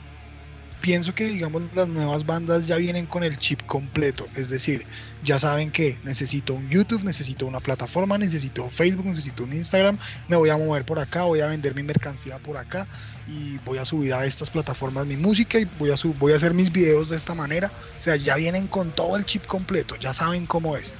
[0.83, 4.85] pienso que digamos las nuevas bandas ya vienen con el chip completo, es decir,
[5.23, 9.97] ya saben que necesito un YouTube, necesito una plataforma, necesito Facebook, necesito un Instagram,
[10.29, 12.89] me voy a mover por acá, voy a vender mi mercancía por acá
[13.29, 16.53] y voy a subir a estas plataformas mi música y voy a voy a hacer
[16.53, 20.13] mis videos de esta manera, o sea, ya vienen con todo el chip completo, ya
[20.13, 20.93] saben cómo es.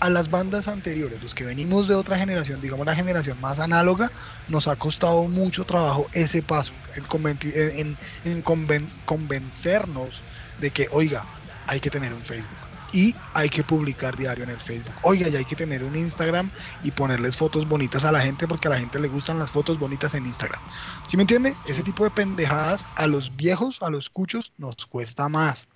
[0.00, 4.10] A las bandas anteriores, los que venimos de otra generación, digamos la generación más análoga,
[4.48, 10.22] nos ha costado mucho trabajo ese paso, en, en, convencernos
[10.60, 11.24] de que, oiga,
[11.66, 14.94] hay que tener un Facebook y hay que publicar diario en el Facebook.
[15.02, 16.50] Oiga, y hay que tener un Instagram
[16.82, 19.78] y ponerles fotos bonitas a la gente porque a la gente le gustan las fotos
[19.78, 20.60] bonitas en Instagram.
[21.06, 21.54] ¿Sí me entiende?
[21.66, 25.68] Ese tipo de pendejadas a los viejos, a los cuchos, nos cuesta más.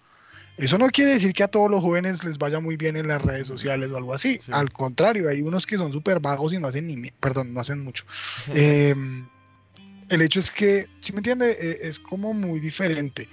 [0.57, 3.21] Eso no quiere decir que a todos los jóvenes les vaya muy bien en las
[3.21, 4.39] redes sociales o algo así.
[4.53, 7.81] Al contrario, hay unos que son súper vagos y no hacen ni, perdón, no hacen
[7.81, 8.05] mucho.
[8.55, 9.27] Em,
[10.09, 13.29] el hecho es que, si me entiende, e, es como muy diferente.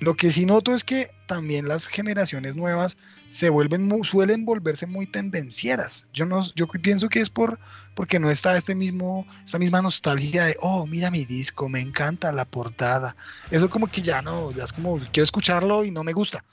[0.00, 2.96] Lo que sí noto es que también las generaciones nuevas
[3.30, 6.06] se vuelven suelen volverse muy tendencieras.
[6.14, 7.58] Yo no yo pienso que es por
[7.94, 12.32] porque no está este mismo esta misma nostalgia de, "Oh, mira mi disco, me encanta
[12.32, 13.16] la portada."
[13.50, 16.44] Eso como que ya no, ya es como quiero escucharlo y no me gusta.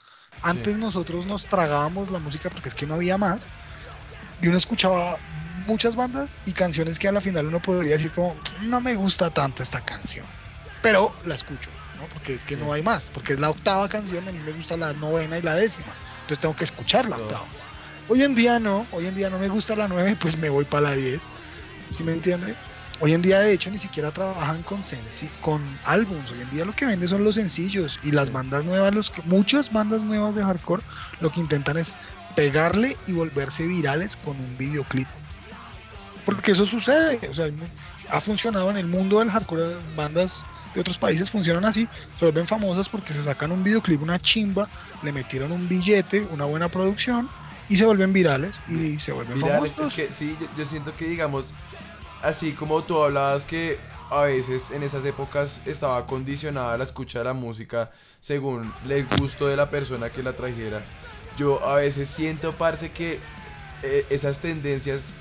[0.42, 3.46] Antes nosotros nos tragábamos la música porque es que no había más.
[4.42, 5.18] Y uno escuchaba
[5.66, 9.30] muchas bandas y canciones que a la final uno podría decir como, "No me gusta
[9.30, 10.26] tanto esta canción."
[10.82, 11.70] Pero la escucho
[12.12, 14.76] porque es que no hay más, porque es la octava canción, a mí me gusta
[14.76, 15.92] la novena y la décima,
[16.22, 17.46] entonces tengo que escuchar la octava.
[18.08, 20.64] Hoy en día no, hoy en día no me gusta la nueve, pues me voy
[20.64, 21.22] para la diez,
[21.96, 22.54] ¿sí me entiende?
[23.00, 24.80] Hoy en día de hecho ni siquiera trabajan con
[25.42, 28.94] con álbums, hoy en día lo que vende son los sencillos y las bandas nuevas,
[28.94, 30.82] los muchas bandas nuevas de hardcore
[31.20, 31.92] lo que intentan es
[32.34, 35.08] pegarle y volverse virales con un videoclip.
[36.26, 37.48] Porque eso sucede, o sea,
[38.10, 42.46] ha funcionado en el mundo del hardcore, bandas de otros países funcionan así, se vuelven
[42.46, 44.68] famosas porque se sacan un videoclip, una chimba,
[45.02, 47.30] le metieron un billete, una buena producción
[47.68, 49.94] y se vuelven virales y se vuelven famosos.
[50.10, 51.54] sí, yo, siento que digamos,
[52.22, 53.78] así como tú hablabas que
[54.10, 59.46] a veces en esas épocas estaba condicionada la escucha de la música según el gusto
[59.46, 60.82] de la persona que la trajera.
[61.38, 63.20] Yo a veces siento, parce, que
[63.82, 65.14] eh, esas tendencias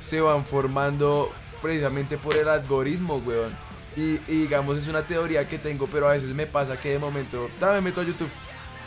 [0.00, 1.32] se van formando
[1.62, 3.56] precisamente por el algoritmo, weón.
[3.96, 7.50] Y, digamos, es una teoría que tengo, pero a veces me pasa que de momento,
[7.60, 8.30] me meto a YouTube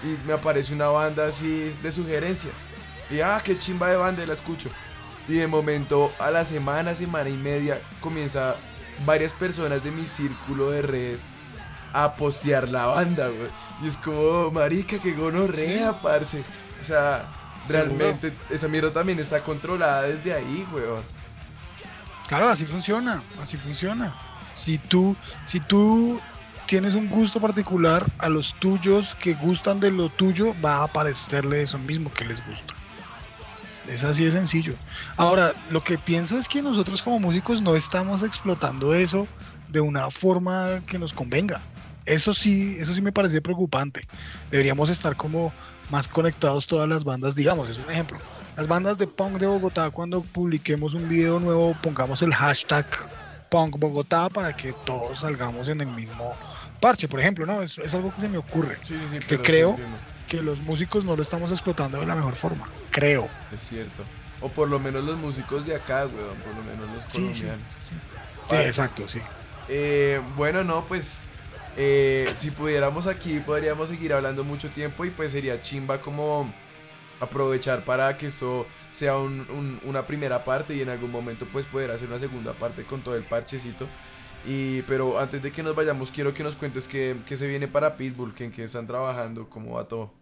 [0.04, 2.52] y me aparece una banda así de sugerencia.
[3.10, 4.70] Y ah, qué chimba de banda, la escucho.
[5.28, 8.56] Y de momento, a la semana, semana y media, comienza
[9.06, 11.26] varias personas de mi círculo de redes
[11.94, 13.50] a postear la banda, güey.
[13.84, 16.44] Y es como, marica, que gonorrea, parce.
[16.82, 17.26] O sea,
[17.68, 21.04] realmente esa mierda también está controlada desde ahí, weón.
[22.28, 24.14] Claro, así funciona, así funciona.
[24.56, 26.20] Si tú, si tú
[26.66, 31.62] tienes un gusto particular, a los tuyos que gustan de lo tuyo va a parecerle
[31.62, 32.74] eso mismo que les gusta.
[33.88, 34.76] Es así de sencillo.
[35.18, 39.28] Ahora, lo que pienso es que nosotros como músicos no estamos explotando eso
[39.70, 41.60] de una forma que nos convenga.
[42.06, 44.08] Eso sí, eso sí me parece preocupante.
[44.52, 45.54] Deberíamos estar como
[45.90, 48.18] más conectados todas las bandas, digamos, es un ejemplo.
[48.56, 52.86] Las bandas de punk de Bogotá, cuando publiquemos un video nuevo, pongamos el hashtag
[53.50, 56.34] Punk Bogotá para que todos salgamos en el mismo
[56.80, 57.62] parche, por ejemplo, ¿no?
[57.62, 58.78] Es, es algo que se me ocurre.
[59.28, 59.78] que creo
[60.28, 62.68] que los músicos no lo estamos explotando de la mejor forma.
[62.92, 63.28] Creo.
[63.54, 64.04] Es cierto.
[64.42, 67.64] O por lo menos los músicos de acá, weón, por lo menos los colombianos.
[68.50, 69.20] Sí, exacto, sí.
[69.70, 71.24] Eh, bueno, no, pues
[71.78, 76.54] eh, si pudiéramos aquí podríamos seguir hablando mucho tiempo y pues sería chimba como
[77.20, 82.08] aprovechar para que esto sea una primera parte y en algún momento pues poder hacer
[82.08, 83.88] una segunda parte con todo el parchecito.
[84.46, 87.96] Y, pero antes de que nos vayamos, quiero que nos cuentes qué, se viene para
[87.96, 90.14] Pitbull, que en qué están trabajando, cómo va todo.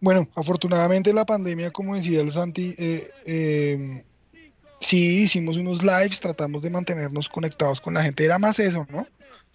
[0.00, 4.04] Bueno, afortunadamente la pandemia, como decía el Santi, eh, eh,
[4.78, 9.06] sí hicimos unos lives, tratamos de mantenernos conectados con la gente, era más eso, ¿no?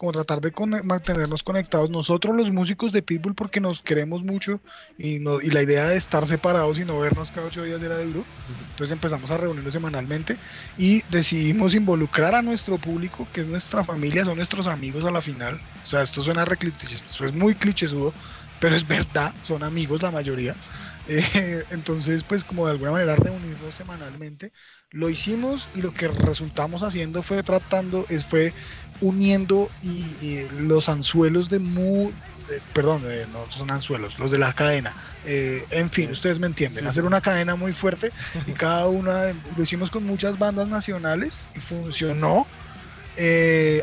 [0.02, 4.60] Como tratar de mantenernos conectados nosotros los músicos de Pitbull porque nos queremos mucho
[4.98, 7.96] y, no, y la idea de estar separados y no vernos cada ocho días era
[7.98, 8.24] duro.
[8.70, 10.36] Entonces empezamos a reunirnos semanalmente
[10.76, 15.22] y decidimos involucrar a nuestro público, que es nuestra familia, son nuestros amigos a la
[15.22, 15.60] final.
[15.84, 18.12] O sea, esto suena re esto es muy clichésudo,
[18.58, 20.56] pero es verdad, son amigos la mayoría.
[21.08, 24.52] Eh, entonces, pues como de alguna manera reunirnos semanalmente,
[24.92, 28.52] lo hicimos y lo que resultamos haciendo fue tratando, es, fue
[29.00, 32.10] uniendo y, los anzuelos de mu
[32.50, 34.94] eh, perdón, eh, no son anzuelos, los de la cadena.
[35.24, 38.10] Eh, en fin, ustedes me entienden, hacer una cadena muy fuerte
[38.46, 42.46] y cada una, lo hicimos con muchas bandas nacionales y funcionó.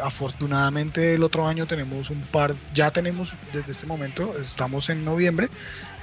[0.03, 5.49] afortunadamente el otro año tenemos un par, ya tenemos desde este momento, estamos en noviembre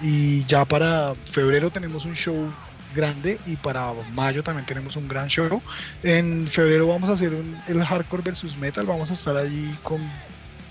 [0.00, 2.50] y ya para febrero tenemos un show
[2.96, 5.62] grande y para mayo también tenemos un gran show.
[6.02, 10.00] En febrero vamos a hacer un, el hardcore versus metal, vamos a estar allí con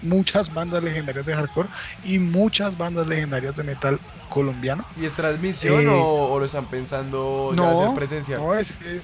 [0.01, 1.69] muchas bandas legendarias de hardcore
[2.03, 3.99] y muchas bandas legendarias de metal
[4.29, 4.85] colombiano.
[4.99, 8.41] ¿Y es transmisión eh, o, lo están pensando no, ya presencial?
[8.41, 9.01] No, ese,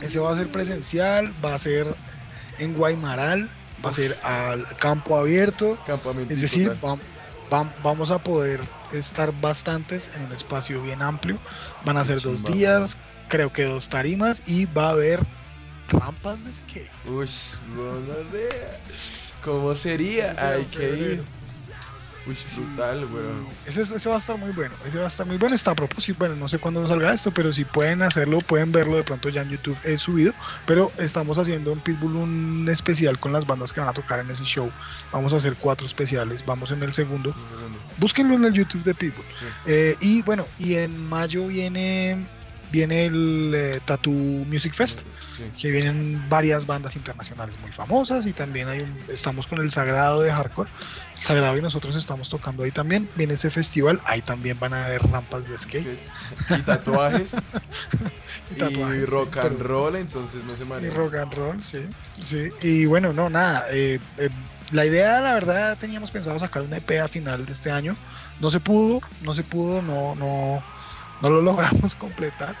[0.00, 1.94] ese va a ser presencial, va a ser
[2.58, 3.50] en Guaymaral,
[3.84, 5.78] va a ser al campo abierto.
[6.28, 6.76] Es decir,
[7.82, 8.60] vamos a poder
[8.92, 11.38] estar bastantes en un espacio bien amplio.
[11.84, 15.26] Van a ser dos días, creo que dos tarimas y va a haber
[15.88, 16.90] rampas de skate.
[17.06, 17.28] Uy,
[19.42, 20.34] ¿Cómo sería?
[20.38, 21.37] Hay que ir.
[22.28, 23.46] Uy, brutal, weón.
[23.66, 24.74] Ese, ese, va a estar muy bueno.
[24.86, 25.54] Ese va a estar muy bueno.
[25.54, 26.18] Está a propósito.
[26.18, 28.96] Bueno, no sé cuándo salga esto, pero si pueden hacerlo, pueden verlo.
[28.96, 30.34] De pronto ya en YouTube he subido.
[30.66, 34.30] Pero estamos haciendo en Pitbull un especial con las bandas que van a tocar en
[34.30, 34.70] ese show.
[35.10, 36.44] Vamos a hacer cuatro especiales.
[36.44, 37.34] Vamos en el segundo.
[37.96, 39.24] Búsquenlo en el YouTube de Pitbull.
[39.66, 42.26] Eh, y bueno, y en mayo viene
[42.70, 45.02] viene el eh, Tattoo Music Fest,
[45.60, 50.22] que vienen varias bandas internacionales muy famosas y también hay un, estamos con el Sagrado
[50.22, 50.70] de Hardcore.
[51.18, 53.08] El Sagrado y nosotros estamos tocando ahí también.
[53.16, 55.98] Viene ese festival, ahí también van a haber rampas de skate.
[56.50, 57.36] Y tatuajes.
[58.56, 60.94] y, rock and roll, entonces no se maneja.
[60.94, 61.86] Y rock and roll, sí.
[62.10, 62.50] sí.
[62.62, 63.66] Y bueno, no, nada.
[63.70, 64.28] Eh, eh,
[64.70, 67.96] la idea, la verdad, teníamos pensado sacar un EP a final de este año.
[68.40, 70.62] No se pudo, no se pudo, no, no
[71.22, 72.56] no lo logramos completar.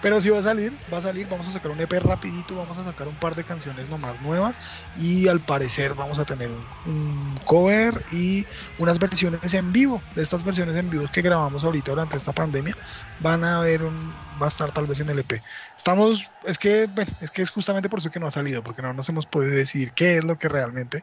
[0.00, 2.78] Pero si va a salir, va a salir, vamos a sacar un EP rapidito, vamos
[2.78, 4.56] a sacar un par de canciones nomás nuevas
[4.96, 6.50] y al parecer vamos a tener
[6.86, 8.46] un, cover y
[8.78, 12.76] unas versiones en vivo, de estas versiones en vivo que grabamos ahorita durante esta pandemia,
[13.20, 15.42] van a ver un, va a estar tal vez en el EP.
[15.76, 16.88] Estamos, es que,
[17.20, 19.52] es que es justamente por eso que no ha salido, porque no nos hemos podido
[19.52, 21.02] decir qué es lo que realmente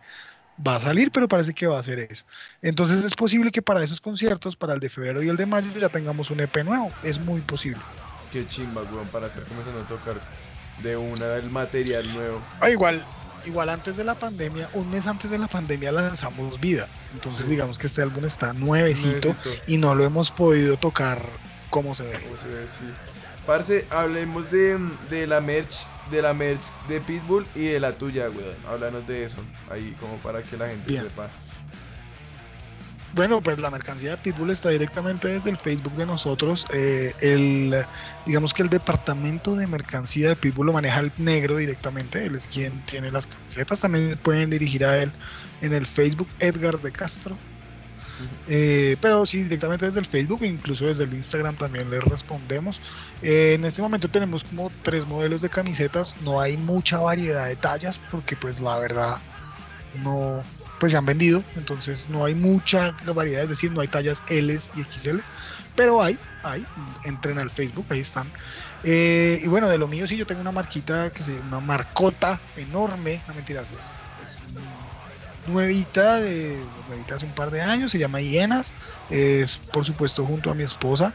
[0.65, 2.25] va a salir, pero parece que va a ser eso.
[2.61, 5.71] Entonces es posible que para esos conciertos, para el de febrero y el de mayo,
[5.79, 6.89] ya tengamos un EP nuevo.
[7.03, 7.81] Es muy posible.
[8.31, 10.19] Qué chimba, weón, para hacer comenzando a tocar
[10.81, 12.41] de una el material nuevo.
[12.59, 13.03] Ah, igual,
[13.45, 16.89] igual antes de la pandemia, un mes antes de la pandemia lanzamos Vida.
[17.13, 19.35] Entonces digamos que este álbum está nuevecito,
[19.67, 21.21] y no lo hemos podido tocar
[21.69, 22.23] como se debe.
[22.23, 22.83] Como se debe, sí.
[23.45, 24.77] Parce, hablemos de,
[25.09, 28.55] de la merch de la merch de Pitbull y de la tuya, weón.
[28.67, 31.29] Háblanos de eso, ahí como para que la gente sepa.
[33.13, 36.65] Bueno, pues la mercancía de Pitbull está directamente desde el Facebook de nosotros.
[36.73, 37.85] Eh, el,
[38.25, 42.25] digamos que el departamento de mercancía de Pitbull lo maneja el negro directamente.
[42.25, 43.79] Él es quien tiene las camisetas.
[43.79, 45.13] También pueden dirigir a él
[45.61, 47.37] en el Facebook Edgar de Castro.
[48.47, 52.81] Eh, pero sí, directamente desde el Facebook incluso desde el Instagram también les respondemos.
[53.21, 57.55] Eh, en este momento tenemos como tres modelos de camisetas, no hay mucha variedad de
[57.55, 59.17] tallas porque pues la verdad
[60.03, 60.43] no,
[60.79, 64.53] pues se han vendido, entonces no hay mucha variedad, es decir, no hay tallas L
[64.53, 65.19] y XL,
[65.75, 66.65] pero hay, hay,
[67.03, 68.27] entren al Facebook, ahí están.
[68.83, 72.39] Eh, y bueno, de lo mío sí, yo tengo una marquita, que se una marcota
[72.55, 73.91] enorme, no mentiras, es,
[74.23, 74.37] es
[75.47, 78.73] nuevita, de, nuevita hace un par de años, se llama Hienas,
[79.09, 81.13] es por supuesto junto a mi esposa.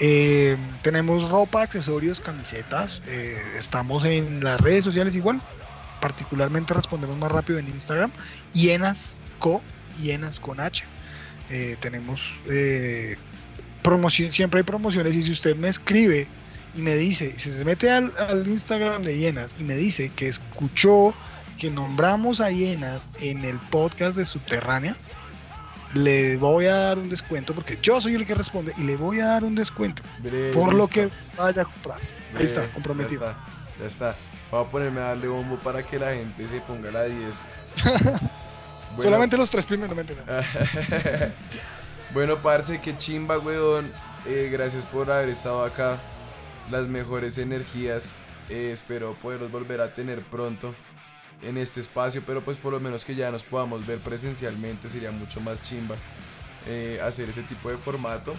[0.00, 5.40] Eh, tenemos ropa, accesorios, camisetas, eh, estamos en las redes sociales igual,
[6.00, 8.10] particularmente respondemos más rápido en Instagram,
[8.52, 9.62] Hienas Co,
[10.00, 10.84] Hienas con H.
[11.50, 12.40] Eh, tenemos
[13.82, 16.26] promoción, siempre hay promociones y si usted me escribe
[16.74, 18.12] y me dice, si se mete al,
[18.46, 21.14] Instagram de Hienas y me dice que es escuchó
[21.62, 24.96] que nombramos a hienas en el podcast de Subterránea,
[25.94, 29.20] le voy a dar un descuento porque yo soy el que responde y le voy
[29.20, 30.02] a dar un descuento
[30.52, 31.08] por lo que
[31.38, 32.00] vaya a comprar.
[32.34, 33.26] Ahí está, comprometido.
[33.26, 34.16] Ya está, ya está.
[34.50, 37.16] Voy a ponerme a darle bombo para que la gente se ponga la 10.
[39.00, 40.02] Solamente los tres primeros, no
[42.12, 43.88] bueno, parce, qué chimba, weón.
[44.26, 45.96] Eh, gracias por haber estado acá.
[46.72, 48.14] Las mejores energías.
[48.48, 50.74] Eh, espero poderlos volver a tener pronto
[51.42, 55.10] en este espacio, pero pues por lo menos que ya nos podamos ver presencialmente sería
[55.10, 55.96] mucho más chimba
[56.66, 58.34] eh, hacer ese tipo de formato.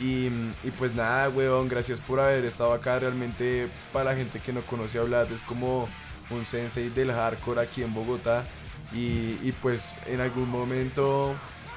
[0.00, 0.28] Y,
[0.76, 2.98] pues nada, weón, gracias por haber estado acá.
[2.98, 5.88] Realmente para la gente que no conoce a Vlad es como
[6.30, 8.44] un sensei del hardcore aquí en Bogotá.
[8.92, 11.34] Y, y pues en algún momento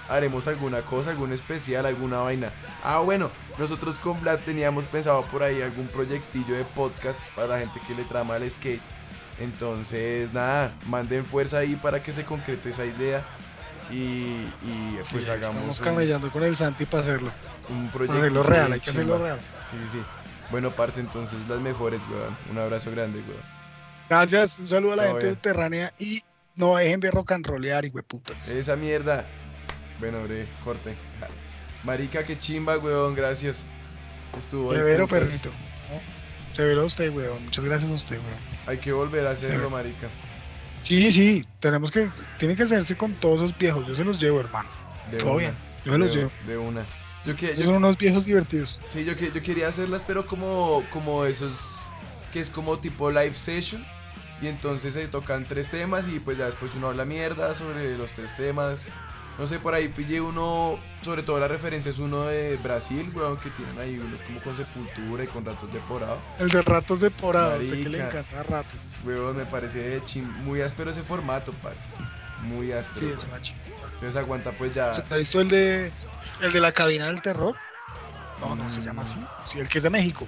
[0.10, 2.52] haremos alguna cosa, algún especial, alguna vaina.
[2.84, 7.60] Ah, bueno, nosotros con Vlad teníamos pensado por ahí algún proyectillo de podcast para la
[7.60, 8.97] gente que le trama el skate.
[9.40, 13.24] Entonces, nada, manden fuerza ahí para que se concrete esa idea.
[13.92, 14.46] Y,
[15.12, 15.56] pues hagamos.
[15.56, 17.32] Estamos camellando con el Santi para hacerlo.
[17.70, 18.18] Un proyecto.
[18.18, 19.40] hacerlo real, hay que hacerlo real.
[19.70, 20.04] Sí, sí, sí.
[20.52, 22.36] Bueno, parce, entonces las mejores, weón.
[22.52, 23.58] Un abrazo grande, weón.
[24.10, 26.22] Gracias, un saludo a la gente subterránea y
[26.56, 28.48] no dejen de rock and rollear, y putas.
[28.48, 29.26] Esa mierda.
[30.00, 30.96] Bueno, bre, corte.
[31.84, 33.66] Marica, qué chimba, weón, gracias.
[34.38, 35.52] Estuvo Severo, perrito.
[36.54, 37.46] Severo a usted, weón.
[37.46, 38.40] Muchas gracias a usted, weón.
[38.66, 40.08] Hay que volver a hacerlo, marica.
[40.82, 43.86] Sí, sí, tenemos que, tiene que hacerse con todos esos viejos.
[43.88, 44.70] Yo se los llevo, hermano.
[45.20, 45.54] Todo bien,
[45.86, 46.32] yo se los llevo.
[46.46, 46.86] De una.
[47.26, 48.80] Yo que, son unos viejos divertidos.
[48.88, 51.82] Sí, yo, que, yo quería hacerlas, pero como, como esos,
[52.32, 53.86] que es como tipo live session.
[54.42, 58.12] Y entonces se tocan tres temas y pues ya después uno habla mierda sobre los
[58.12, 58.88] tres temas.
[59.38, 63.38] No sé, por ahí pillé uno, sobre todo la referencia es uno de Brasil, weón,
[63.38, 66.18] que tienen ahí unos como con sepultura y con ratos de porado.
[66.40, 68.80] El de ratos de porado, que le encanta ratos.
[69.06, 70.02] Weón, me parece
[70.44, 71.90] muy áspero ese formato, parce.
[72.44, 73.08] Muy áspero.
[73.08, 73.60] Sí, es una chica.
[73.94, 74.92] Entonces aguanta pues ya.
[74.92, 75.92] ¿Has visto el de
[76.42, 77.56] el de la cabina del terror?
[78.42, 79.24] No, no se llama así.
[79.46, 80.28] Sí, el que es de México.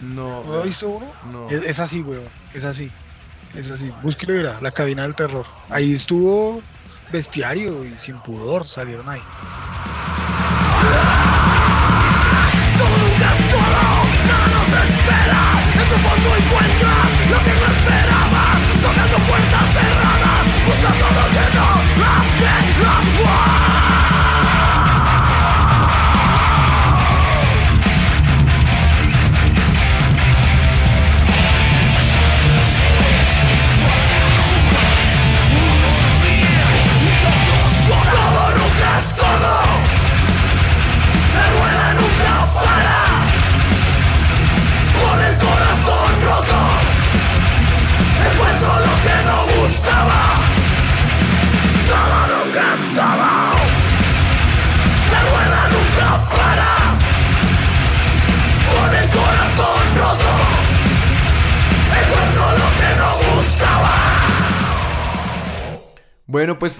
[0.00, 0.42] No.
[0.44, 1.12] ¿No has visto uno?
[1.30, 1.48] No.
[1.48, 2.24] Es, así, weón.
[2.54, 2.90] Es así.
[3.54, 3.92] Es así.
[4.02, 4.60] Búsquelo y verá.
[4.60, 5.46] La cabina del terror.
[5.68, 6.62] Ahí estuvo
[7.12, 9.22] bestiario y sin pudor salieron ahí.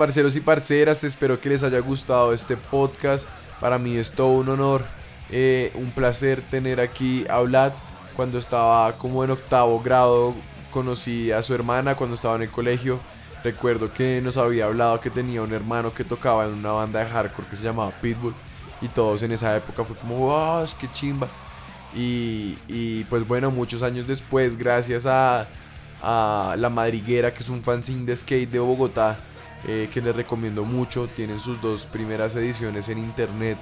[0.03, 3.25] Parceros y parceras, espero que les haya gustado este podcast.
[3.61, 4.85] Para mí es todo un honor,
[5.31, 7.71] eh, un placer tener aquí a Vlad.
[8.17, 10.35] Cuando estaba como en octavo grado,
[10.73, 12.99] conocí a su hermana cuando estaba en el colegio.
[13.45, 17.07] Recuerdo que nos había hablado que tenía un hermano que tocaba en una banda de
[17.09, 18.35] hardcore que se llamaba Pitbull.
[18.81, 21.29] Y todos en esa época fue como, wow, qué chimba.
[21.95, 25.47] Y, pues bueno, muchos años después, gracias a,
[26.03, 29.17] a La Madriguera, que es un fanzine de skate de Bogotá,
[29.67, 31.09] eh, que les recomiendo mucho.
[31.09, 33.59] Tienen sus dos primeras ediciones en internet.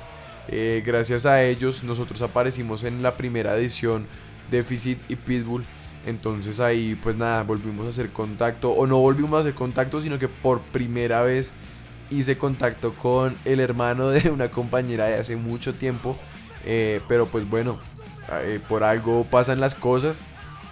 [0.49, 4.07] Eh, gracias a ellos nosotros aparecimos en la primera edición
[4.51, 5.65] Deficit y Pitbull.
[6.07, 8.71] Entonces ahí pues nada, volvimos a hacer contacto.
[8.71, 11.53] O no volvimos a hacer contacto, sino que por primera vez
[12.11, 16.17] hice contacto con el hermano de una compañera de hace mucho tiempo.
[16.65, 17.79] Eh, pero pues bueno,
[18.69, 20.25] por algo pasan las cosas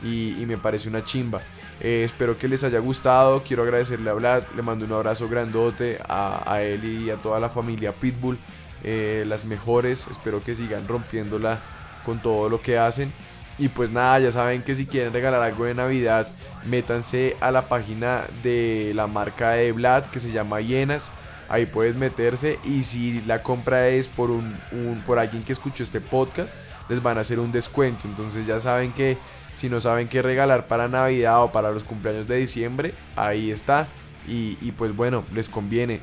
[0.03, 1.41] y, y me parece una chimba.
[1.81, 3.43] Eh, espero que les haya gustado.
[3.43, 4.45] Quiero agradecerle a Vlad.
[4.57, 8.39] Le mando un abrazo grandote a, él y a toda la familia Pitbull.
[8.85, 10.07] Eh, las mejores.
[10.11, 11.61] Espero que sigan rompiéndola
[12.05, 13.13] con todo lo que hacen.
[13.59, 16.29] Y pues nada, ya saben que si quieren regalar algo de Navidad,
[16.65, 21.11] métanse a la página de la marca de Vlad que se llama Hienas.
[21.49, 25.83] Ahí puedes meterse y si la compra es por un, un por alguien que escuchó
[25.83, 26.55] este podcast,
[26.89, 28.07] les van a hacer un descuento.
[28.07, 29.17] Entonces ya saben que
[29.59, 33.89] si no saben qué regalar para Navidad o para los cumpleaños de diciembre, ahí está.
[34.29, 36.01] Y, pues bueno, les conviene.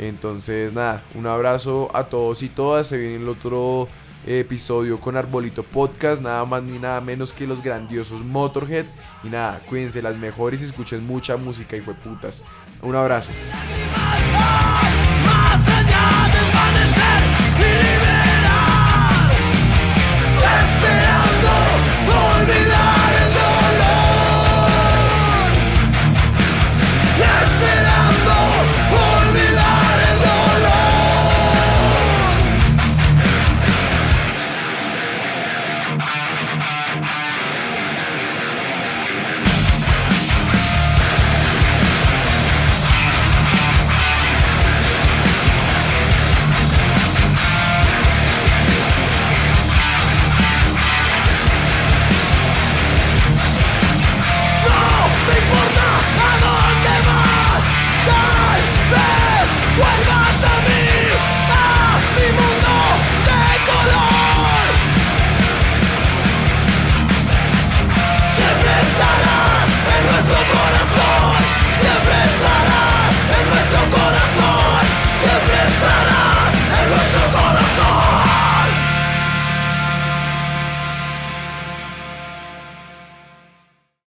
[0.00, 2.88] Entonces nada, un abrazo a todos y todas.
[2.88, 3.86] Se viene el otro
[4.26, 8.86] episodio con Arbolito Podcast, nada más ni nada menos que los grandiosos Motorhead.
[9.22, 12.42] Y nada, cuídense las mejores y escuchen mucha música, y putas.
[12.82, 13.30] Un abrazo.